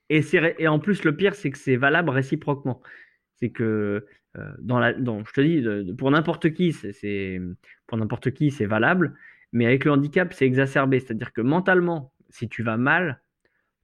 [0.09, 0.21] Et
[0.59, 2.81] et en plus le pire c'est que c'est valable réciproquement.
[3.37, 4.05] C'est que
[4.37, 7.41] euh, dans la dans, je te dis de- de- pour n'importe qui c'est
[7.87, 9.15] pour n'importe qui c'est valable
[9.53, 10.99] mais avec le handicap c'est exacerbé.
[10.99, 13.21] C'est à dire que mentalement si tu vas mal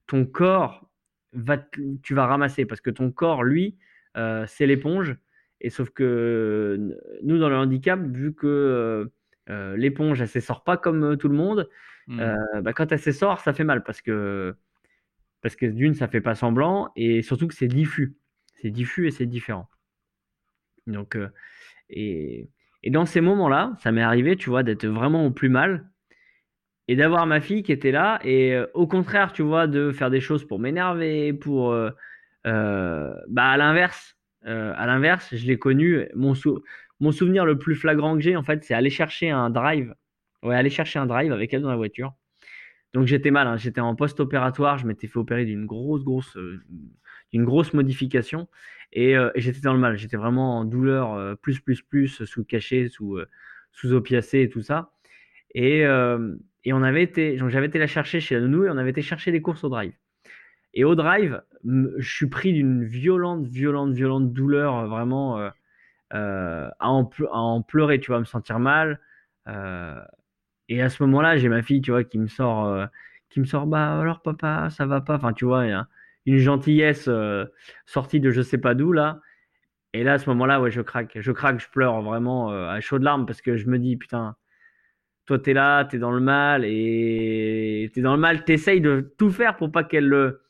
[0.06, 0.88] ton corps
[1.32, 1.58] va
[2.02, 3.78] tu vas ramasser parce que ton corps lui
[4.16, 5.16] euh, c'est l'éponge.
[5.62, 6.78] Et sauf que
[7.22, 9.10] nous dans le handicap vu que
[9.48, 11.68] euh, l'éponge elle s'essore pas comme tout le monde
[12.18, 14.54] euh, bah, quand elle s'essore ça fait mal parce que
[15.42, 18.16] parce que d'une ça fait pas semblant et surtout que c'est diffus.
[18.56, 19.68] C'est diffus et c'est différent.
[20.86, 21.28] Donc euh,
[21.90, 22.50] et,
[22.82, 25.90] et dans ces moments là ça m'est arrivé tu vois d'être vraiment au plus mal
[26.88, 30.10] et d'avoir ma fille qui était là et euh, au contraire tu vois de faire
[30.10, 31.90] des choses pour m'énerver pour euh,
[33.28, 36.08] bah à l'inverse à l'inverse je l'ai connu.
[36.14, 36.62] Mon, sou-
[37.00, 39.94] mon souvenir le plus flagrant que j'ai en fait c'est aller chercher un drive
[40.42, 42.14] ouais aller chercher un drive avec elle dans la voiture
[42.92, 43.56] donc j'étais mal hein.
[43.56, 46.60] j'étais en post-opératoire je m'étais fait opérer d'une grosse grosse euh,
[47.32, 48.48] d'une grosse modification
[48.92, 52.24] et, euh, et j'étais dans le mal j'étais vraiment en douleur euh, plus plus plus
[52.24, 53.18] sous cachet sous
[53.72, 54.92] sous opiacé et tout ça
[55.54, 55.84] et,
[56.64, 59.02] et on avait été, j'avais été la chercher chez la nounou et on avait été
[59.02, 59.92] chercher les courses au drive.
[60.74, 65.38] Et au drive, je suis pris d'une violente, violente, violente douleur, vraiment.
[66.10, 69.00] à, en à, en pleurer, tu vois, me sentir mal.
[70.70, 72.86] Euh, et à ce moment-là, j'ai ma fille, tu vois, qui me sort, euh,
[73.30, 75.16] qui me sort, bah alors papa, ça va pas.
[75.16, 75.64] Enfin, tu vois,
[76.26, 77.08] une gentillesse
[77.86, 79.20] sortie de je sais pas d'où là.
[79.94, 83.02] Et là, à ce moment-là, ouais, je craque, je craque, je pleure vraiment à chaudes
[83.02, 84.36] larmes parce que je me dis, putain,
[85.26, 89.30] toi, t'es là, t'es dans le mal et t'es dans le mal, t'essayes de tout
[89.30, 90.42] faire pour pas qu'elle le,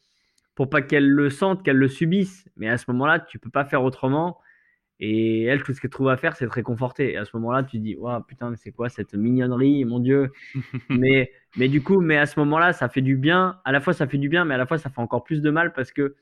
[0.55, 2.49] pour pas qu'elle le sente, qu'elle le subisse.
[2.57, 4.39] Mais à ce moment-là, tu peux pas faire autrement.
[5.03, 7.13] Et elle, tout ce qu'elle trouve à faire, c'est de réconforter.
[7.13, 10.31] Et à ce moment-là, tu dis, waouh, putain, mais c'est quoi cette mignonnerie, mon Dieu?
[10.91, 13.61] mais, mais du coup, mais à ce moment-là, ça fait du bien.
[13.65, 15.41] À la fois, ça fait du bien, mais à la fois, ça fait encore plus
[15.41, 16.17] de mal parce que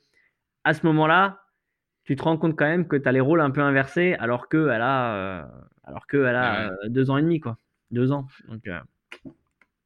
[0.62, 1.43] à ce moment-là,
[2.05, 4.49] tu te rends compte quand même que tu as les rôles un peu inversés alors
[4.49, 5.45] qu'elle a, euh,
[5.83, 7.59] alors que elle a euh, deux ans et demi, quoi.
[7.91, 8.29] Deux ans.
[8.49, 8.79] Donc, euh,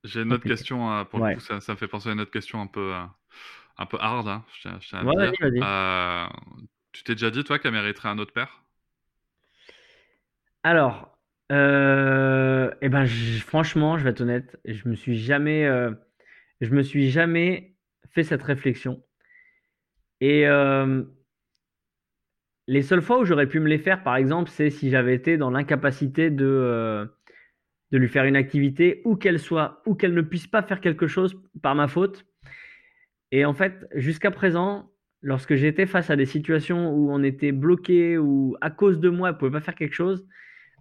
[0.05, 2.31] J'ai une autre question, pour le coup, ça, ça, me fait penser à une autre
[2.31, 2.93] question un peu,
[3.79, 6.29] un peu hard, hein, je tiens, à ouais, dire.
[6.93, 8.63] tu t'es déjà dit, toi, qu'elle mériterait un autre père?
[10.63, 11.19] Alors,
[11.53, 15.91] euh, eh ben, franchement, je vais être honnête, je me suis jamais, euh,
[16.61, 17.77] je me suis jamais
[18.11, 19.03] fait cette réflexion.
[20.21, 21.03] Et euh,
[22.69, 25.37] les seules fois où j'aurais pu me les faire, par exemple, c'est si j'avais été
[25.37, 27.11] dans l'incapacité de,
[27.91, 31.07] de lui faire une activité, ou qu'elle soit, ou qu'elle ne puisse pas faire quelque
[31.07, 32.25] chose par ma faute.
[33.33, 34.91] Et en fait, jusqu'à présent,
[35.23, 39.31] lorsque j'étais face à des situations où on était bloqué ou à cause de moi,
[39.31, 40.27] elle pouvait pas faire quelque chose,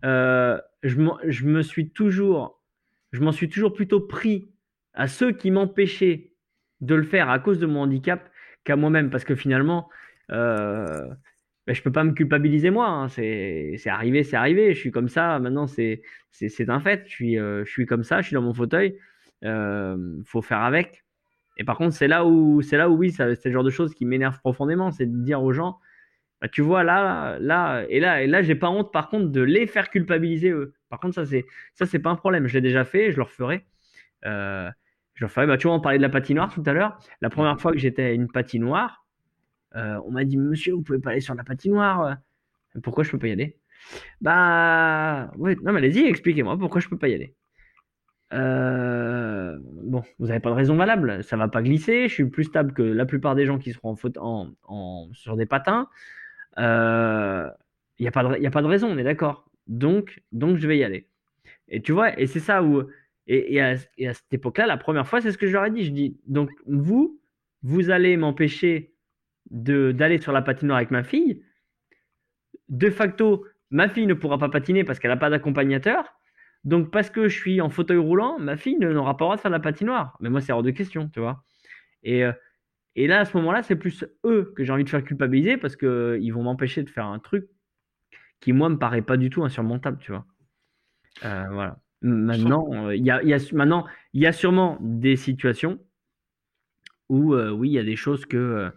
[0.05, 2.61] euh, je, me suis toujours,
[3.11, 4.49] je m'en suis toujours plutôt pris
[4.93, 6.31] à ceux qui m'empêchaient
[6.81, 8.29] de le faire à cause de mon handicap
[8.63, 9.89] qu'à moi-même, parce que finalement,
[10.31, 11.07] euh,
[11.67, 12.87] ben, je peux pas me culpabiliser moi.
[12.87, 13.07] Hein.
[13.07, 14.73] C'est arrivé, c'est arrivé.
[14.73, 15.39] Je suis comme ça.
[15.39, 16.01] Maintenant, c'est
[16.67, 17.03] un fait.
[17.05, 18.21] Je suis, euh, je suis comme ça.
[18.21, 18.97] Je suis dans mon fauteuil.
[19.43, 21.03] Euh, faut faire avec.
[21.57, 23.93] Et par contre, c'est là où, c'est là où oui, c'est le genre de choses
[23.93, 25.79] qui m'énerve profondément, c'est de dire aux gens,
[26.41, 29.41] bah, tu vois, là, là, et là, et là, j'ai pas honte, par contre, de
[29.41, 30.73] les faire culpabiliser eux.
[30.89, 32.47] Par contre, ça, c'est, ça, c'est pas un problème.
[32.47, 33.65] Je l'ai déjà fait, je le referai.
[34.25, 34.69] Euh,
[35.13, 35.45] je le referai.
[35.45, 36.97] Bah, tu vois, on parlait de la patinoire tout à l'heure.
[37.21, 39.05] La première fois que j'étais à une patinoire,
[39.75, 42.17] euh, on m'a dit, monsieur, vous pouvez pas aller sur la patinoire.
[42.83, 43.57] Pourquoi je peux pas y aller?
[44.21, 47.35] Bah, ouais, non, mais allez-y, expliquez-moi pourquoi je peux pas y aller.
[48.33, 52.07] Euh, bon, vous n'avez pas de raison valable, ça va pas glisser.
[52.07, 55.45] Je suis plus stable que la plupart des gens qui seront en, en, sur des
[55.45, 55.89] patins.
[56.57, 57.49] Il euh,
[57.99, 59.49] n'y a, pas de, a pas de raison, on est d'accord.
[59.67, 61.07] Donc, donc, je vais y aller.
[61.67, 62.83] Et tu vois, et c'est ça où.
[63.27, 65.85] Et, à, cette époque-là, la première fois, c'est ce que je leur ai dit.
[65.85, 67.21] Je dis, donc, vous,
[67.63, 68.93] vous allez m'empêcher
[69.49, 71.43] d'aller sur la patinoire avec ma fille.
[72.67, 76.13] De facto, ma fille ne pourra pas patiner parce qu'elle n'a pas d'accompagnateur.
[76.63, 79.41] Donc, parce que je suis en fauteuil roulant, ma fille n'aura pas le droit de
[79.41, 80.17] faire la patinoire.
[80.19, 81.43] Mais moi, c'est hors de question, tu vois.
[82.03, 82.33] Et, euh,
[82.95, 85.75] et là, à ce moment-là, c'est plus eux que j'ai envie de faire culpabiliser parce
[85.75, 87.47] qu'ils vont m'empêcher de faire un truc
[88.41, 90.25] qui, moi, me paraît pas du tout insurmontable, tu vois.
[91.23, 91.79] Euh, voilà.
[92.01, 95.79] Maintenant, euh, il y a, y a, maintenant, il y a sûrement des situations
[97.09, 98.71] où, euh, oui, il y a des choses que,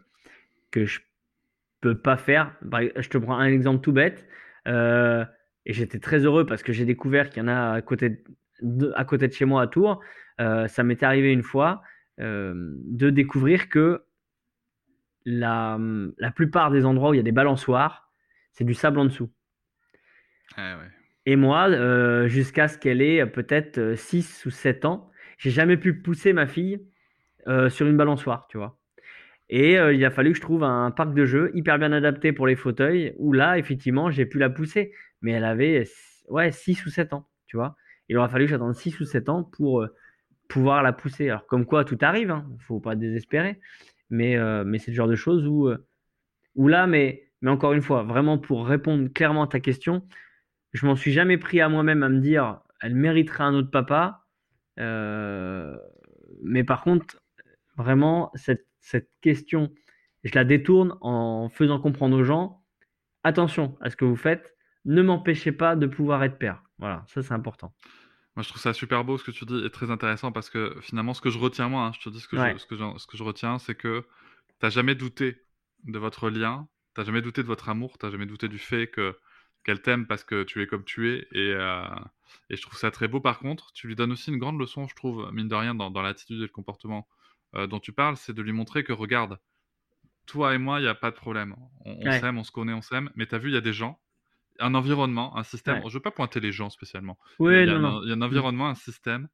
[0.70, 1.00] que je
[1.80, 2.54] peux pas faire.
[2.62, 4.26] Je te prends un exemple tout bête.
[4.66, 8.22] et j'étais très heureux parce que j'ai découvert qu'il y en a à côté
[8.60, 10.00] de, à côté de chez moi à Tours.
[10.38, 11.82] ça m'était arrivé une fois.
[12.20, 14.04] Euh, de découvrir que
[15.24, 15.80] la,
[16.18, 18.12] la, plupart des endroits où il y a des balançoires,
[18.52, 19.32] c'est du sable en dessous.
[20.56, 20.78] Ah
[21.26, 25.92] Et moi, euh, jusqu'à ce qu'elle ait peut-être 6 ou 7 ans, j'ai jamais pu
[25.92, 26.86] pousser ma fille
[27.48, 28.78] euh, sur une balançoire, tu vois.
[29.48, 32.46] Et il a fallu que je trouve un parc de jeux hyper bien adapté pour
[32.46, 34.92] les fauteuils, où là, effectivement, j'ai pu la pousser.
[35.20, 35.84] Mais elle avait
[36.28, 37.76] ouais, 6 ou 7 ans, tu vois.
[38.08, 39.86] Il aura fallu que j'attende 6 ou 7 ans pour
[40.48, 41.28] pouvoir la pousser.
[41.28, 43.60] Alors, comme quoi, tout arrive, il hein, ne faut pas désespérer.
[44.10, 45.78] Mais, euh, mais c'est le genre de choses où, euh,
[46.54, 50.06] où là, mais, mais encore une fois, vraiment pour répondre clairement à ta question,
[50.72, 54.24] je m'en suis jamais pris à moi-même à me dire, elle mériterait un autre papa.
[54.78, 55.76] Euh,
[56.42, 57.22] mais par contre,
[57.76, 59.70] vraiment, cette, cette question,
[60.24, 62.62] je la détourne en faisant comprendre aux gens,
[63.22, 66.62] attention à ce que vous faites, ne m'empêchez pas de pouvoir être père.
[66.78, 67.72] Voilà, ça c'est important.
[68.36, 70.76] Moi, je trouve ça super beau ce que tu dis et très intéressant parce que
[70.80, 72.76] finalement, ce que je retiens, moi, hein, je te dis ce que, je, ce que,
[72.76, 74.00] je, ce que je retiens, c'est que
[74.48, 75.40] tu n'as jamais douté
[75.84, 78.58] de votre lien, tu n'as jamais douté de votre amour, tu n'as jamais douté du
[78.58, 79.16] fait que
[79.62, 81.84] qu'elle t'aime parce que tu es comme tu es et, euh,
[82.50, 83.20] et, je trouve ça très beau.
[83.20, 85.90] Par contre, tu lui donnes aussi une grande leçon, je trouve, mine de rien, dans,
[85.90, 87.08] dans l'attitude et le comportement
[87.54, 89.38] euh, dont tu parles, c'est de lui montrer que regarde,
[90.26, 91.56] toi et moi, il n'y a pas de problème.
[91.86, 93.62] On, on s'aime, on se connaît, on s'aime, mais tu as vu, il y a
[93.62, 93.98] des gens
[94.60, 95.80] un environnement, un système.
[95.82, 97.18] Je ne veux pas pointer les gens spécialement.
[97.38, 99.28] Oui, il, y a non, un, il y a un environnement, un système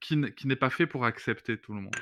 [0.00, 1.94] qui n'est pas fait pour accepter tout le monde.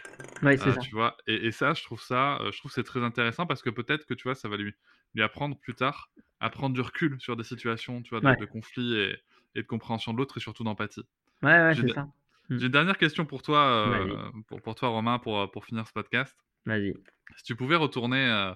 [0.43, 0.81] Ouais, c'est Euh, ça.
[0.81, 3.61] tu vois, et, et ça, je trouve ça, euh, je trouve c'est très intéressant parce
[3.61, 4.75] que peut-être que tu vois, ça va lui,
[5.15, 6.09] lui apprendre plus tard
[6.41, 8.37] à prendre du recul sur des situations, tu vois, de, Ouais.
[8.37, 9.19] de conflit et,
[9.55, 11.05] et de compréhension de l'autre et surtout d'empathie.
[11.43, 12.03] Ouais, ouais, J'ai c'est de- ça.
[12.49, 12.59] Mm.
[12.59, 15.93] J'ai une dernière question pour toi, euh, pour, pour toi Romain, pour, pour finir ce
[15.93, 16.35] podcast.
[16.65, 16.95] Vas-y.
[17.37, 18.55] Si tu pouvais retourner euh,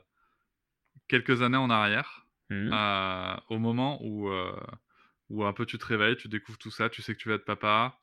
[1.09, 4.53] quelques années en arrière, Euh, au moment où, euh,
[5.29, 7.37] où un peu tu te réveilles, tu découvres tout ça, tu sais que tu vas
[7.37, 7.99] être papa,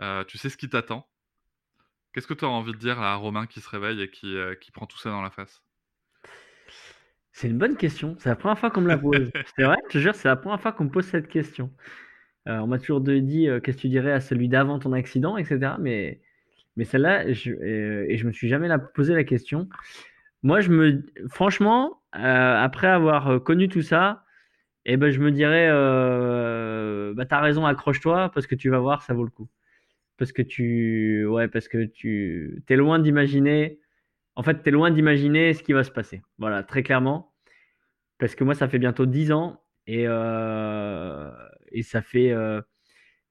[0.00, 1.06] euh, tu sais ce qui t'attend.
[2.12, 4.36] Qu'est-ce que tu as envie de dire là, à Romain qui se réveille et qui,
[4.36, 5.62] euh, qui prend tout ça dans la face?
[7.32, 8.16] C'est une bonne question.
[8.18, 9.30] C'est la première fois qu'on me la pose.
[9.56, 11.72] C'est vrai, je te jure, c'est la première fois qu'on me pose cette question.
[12.48, 15.38] Euh, on m'a toujours dit euh, qu'est-ce que tu dirais à celui d'avant ton accident,
[15.38, 15.74] etc.
[15.80, 16.20] Mais,
[16.76, 19.68] mais celle-là, je, et je me suis jamais la, posé la question.
[20.42, 24.24] Moi, je me, franchement, euh, après avoir euh, connu tout ça,
[24.84, 29.02] eh ben, je me dirais, euh, bah, t'as raison, accroche-toi parce que tu vas voir,
[29.02, 29.48] ça vaut le coup.
[30.18, 33.80] Parce que tu, ouais, parce que tu, t'es loin d'imaginer.
[34.36, 36.22] En fait, t'es loin d'imaginer ce qui va se passer.
[36.38, 37.34] Voilà, très clairement.
[38.18, 41.30] Parce que moi, ça fait bientôt 10 ans et, euh,
[41.72, 42.32] et ça fait,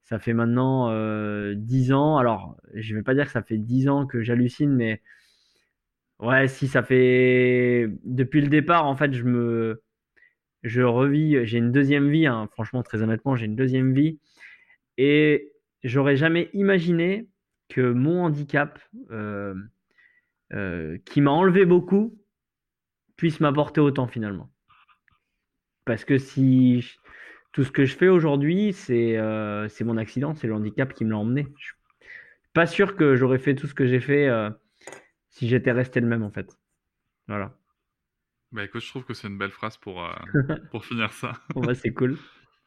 [0.02, 2.18] ça fait maintenant euh, 10 ans.
[2.18, 5.00] Alors, je vais pas dire que ça fait 10 ans que j'hallucine, mais
[6.22, 9.82] ouais, si ça fait depuis le départ, en fait, je me,
[10.62, 12.26] je revis, j'ai une deuxième vie.
[12.26, 12.48] hein.
[12.52, 14.20] Franchement, très honnêtement, j'ai une deuxième vie
[14.98, 15.52] et
[15.84, 17.28] j'aurais jamais imaginé
[17.70, 19.54] que mon handicap, euh,
[20.54, 22.18] euh, qui m'a enlevé beaucoup,
[23.16, 24.50] puisse m'apporter autant finalement.
[25.84, 26.84] Parce que si
[27.52, 31.04] tout ce que je fais aujourd'hui, c'est euh, c'est mon accident, c'est le handicap qui
[31.04, 31.48] me l'a emmené.
[31.58, 31.74] Je suis
[32.54, 34.28] pas sûr que j'aurais fait tout ce que j'ai fait
[35.32, 36.56] si j'étais resté le même en fait.
[37.26, 37.52] Voilà.
[38.52, 40.12] Bah écoute, je trouve que c'est une belle phrase pour, euh,
[40.70, 41.32] pour finir ça.
[41.54, 42.18] Bon, bah, c'est cool.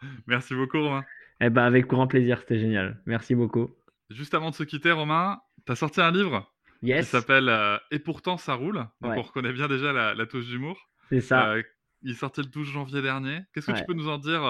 [0.27, 1.05] Merci beaucoup Romain.
[1.41, 3.01] Eh ben, avec grand plaisir, c'était génial.
[3.05, 3.69] Merci beaucoup.
[4.09, 7.77] Juste avant de se quitter Romain, tu as sorti un livre qui Yes, s'appelle euh,
[7.91, 8.85] Et pourtant ça roule.
[9.01, 9.17] Donc Ouais.
[9.17, 10.89] on reconnaît bien déjà la, la touche d'humour.
[11.09, 11.51] c'est ça.
[11.53, 11.63] Euh,
[12.01, 13.39] il est sorti le 12 janvier dernier.
[13.53, 14.41] Qu'est-ce que tu peux nous en dire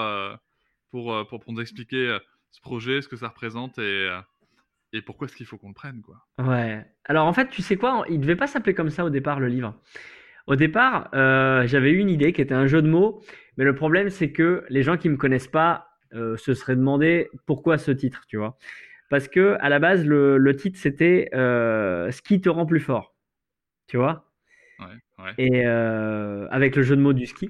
[0.91, 2.18] pour, pour, pour nous expliquer
[2.51, 4.09] ce projet, ce que ça représente et,
[4.95, 6.25] et pourquoi est-ce qu'il faut qu'on le prenne quoi?
[6.39, 6.85] Ouais.
[7.05, 8.05] Alors en fait, tu sais quoi?
[8.09, 9.79] Il devait pas s'appeler comme ça au départ, le livre.
[10.47, 13.23] Au départ, euh, j'avais eu une idée qui était un jeu de mots,
[13.57, 17.29] mais le problème c'est que les gens qui me connaissent pas euh, se seraient demandé
[17.45, 18.57] pourquoi ce titre, tu vois?
[19.09, 22.81] Parce que à la base, le, le titre c'était euh, Ce qui te rend plus
[22.81, 23.15] fort,
[23.87, 24.31] tu vois?
[24.79, 25.33] Ouais, ouais.
[25.37, 27.49] Et euh, avec le jeu de mots du ski.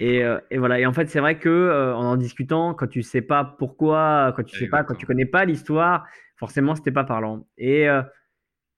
[0.00, 0.80] Et, euh, et voilà.
[0.80, 4.32] Et en fait, c'est vrai que euh, en en discutant, quand tu sais pas pourquoi,
[4.34, 7.46] quand tu sais pas, quand tu connais pas l'histoire, forcément, c'était pas parlant.
[7.58, 8.02] Et, euh,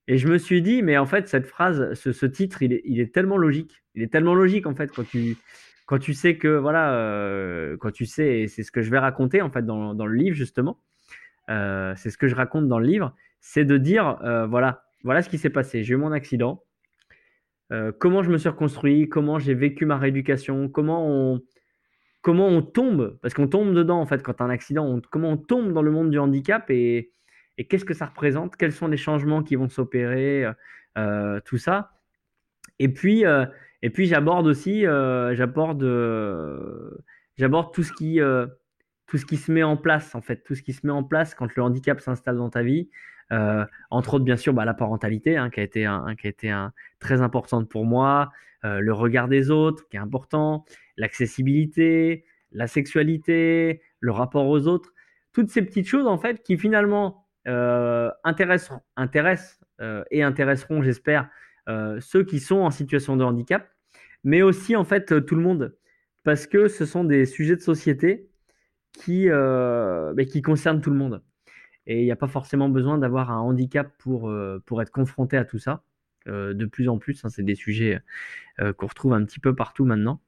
[0.08, 2.82] et je me suis dit, mais en fait, cette phrase, ce, ce titre, il est,
[2.84, 3.84] il est tellement logique.
[3.94, 5.36] Il est tellement logique en fait quand tu
[5.86, 8.98] quand tu sais que voilà, euh, quand tu sais, et c'est ce que je vais
[8.98, 10.78] raconter en fait dans, dans le livre justement.
[11.50, 15.22] Euh, c'est ce que je raconte dans le livre, c'est de dire euh, voilà, voilà
[15.22, 15.84] ce qui s'est passé.
[15.84, 16.62] J'ai eu mon accident.
[17.72, 21.42] Euh, comment je me suis reconstruit, comment j'ai vécu ma rééducation, comment on,
[22.20, 25.72] comment on tombe, parce qu'on tombe dedans en fait quand un accident, comment on tombe
[25.72, 27.12] dans le monde du handicap et,
[27.58, 30.46] et qu'est-ce que ça représente, quels sont les changements qui vont s'opérer,
[30.98, 31.92] euh, tout ça.
[32.78, 33.46] Et puis, euh,
[33.82, 36.90] et puis j'aborde aussi, euh, j'aborde, euh,
[37.36, 38.46] j'aborde tout ce qui, euh,
[39.06, 41.04] tout ce qui se met en place en fait, tout ce qui se met en
[41.04, 42.90] place quand le handicap s'installe dans ta vie.
[43.32, 46.66] Euh, entre autres, bien sûr, bah, la parentalité, hein, qui a été, qui a été
[46.98, 48.30] très importante pour moi,
[48.64, 50.64] euh, le regard des autres, qui est important,
[50.96, 54.92] l'accessibilité, la sexualité, le rapport aux autres,
[55.32, 59.58] toutes ces petites choses en fait qui finalement euh, intéressent, intéressent
[60.12, 61.28] et intéresseront, j'espère,
[61.66, 63.68] ceux qui sont en situation de handicap,
[64.22, 65.76] mais aussi en fait tout le monde,
[66.22, 68.30] parce que ce sont des sujets de société
[68.92, 69.28] qui,
[70.28, 71.20] qui concernent tout le monde.
[71.86, 75.36] Et il n'y a pas forcément besoin d'avoir un handicap pour, euh, pour être confronté
[75.36, 75.82] à tout ça.
[76.28, 78.00] Euh, de plus en plus, hein, c'est des sujets
[78.60, 80.20] euh, qu'on retrouve un petit peu partout maintenant.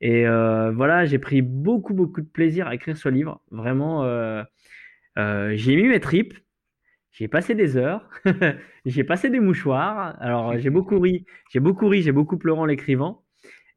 [0.00, 3.42] Et voilà, j'ai pris beaucoup, beaucoup de plaisir à écrire ce livre.
[3.50, 4.04] Vraiment,
[5.16, 6.34] j'ai mis mes tripes,
[7.10, 8.08] j'ai passé des heures,
[8.86, 10.16] j'ai passé des mouchoirs.
[10.20, 13.24] Alors, j'ai beaucoup ri, j'ai beaucoup ri, j'ai beaucoup pleuré en l'écrivant.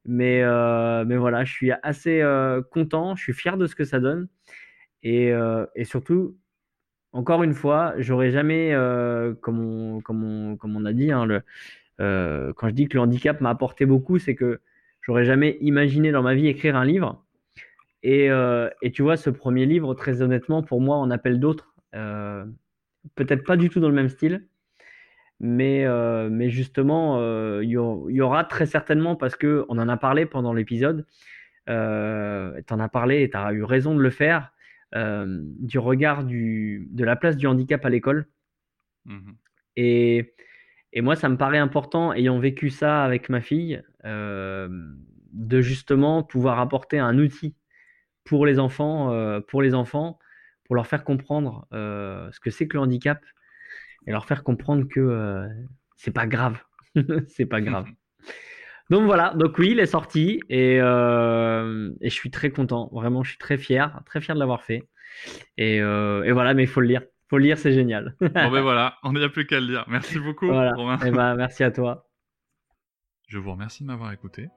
[0.06, 3.84] Mais, euh, mais voilà, je suis assez euh, content, je suis fier de ce que
[3.86, 4.28] ça donne.
[5.04, 6.38] Et, euh, et surtout,
[7.14, 11.28] encore une fois, j'aurais jamais, euh, comme, on, a dit, hein,
[12.00, 14.62] euh, quand je dis que le handicap m'a apporté beaucoup, c'est que
[15.02, 17.24] j'aurais jamais imaginé dans ma vie écrire un livre.
[18.04, 21.76] Et, euh, tu vois, ce premier livre, très honnêtement, pour moi, en appelle d'autres.
[23.16, 24.48] Peut-être pas du tout dans le même style,
[25.42, 25.86] mais,
[26.50, 27.20] justement,
[27.60, 31.06] il y, y, aura très certainement, parce qu'on en a parlé pendant l'épisode,
[31.68, 34.54] tu en as parlé et tu as eu raison de le faire,
[34.94, 38.28] du regard du, de la place du handicap à l'école.
[39.06, 39.38] Mhm.
[39.78, 40.34] Et,
[40.94, 44.68] et moi, ça me paraît important, ayant vécu ça avec ma fille, euh,
[45.34, 47.56] de justement pouvoir apporter un outil
[48.26, 50.20] pour les enfants, euh, pour les enfants,
[50.66, 53.24] pour leur faire comprendre euh, ce que c'est que le handicap
[54.08, 55.48] et leur faire comprendre que euh,
[55.96, 56.58] c'est pas grave,
[57.28, 57.88] c'est pas grave.
[58.92, 63.24] Donc voilà, donc oui, il est sorti et, euh, et je suis très content, vraiment,
[63.24, 64.84] je suis très fier, très fier de l'avoir fait.
[65.58, 68.18] Et, euh, et voilà, mais il faut le lire, faut le lire, c'est génial.
[68.20, 69.86] Bon ben voilà, on n'y a plus qu'à le dire.
[69.88, 70.74] Merci beaucoup, Voilà.
[70.74, 71.00] Romain.
[71.06, 72.10] Et ben, merci à toi.
[73.30, 74.50] Je vous remercie de m'avoir écouté.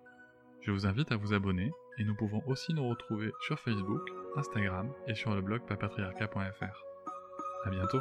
[0.63, 4.03] Je vous invite à vous abonner et nous pouvons aussi nous retrouver sur Facebook,
[4.37, 6.83] Instagram et sur le blog papatriarca.fr.
[7.67, 8.01] À bientôt.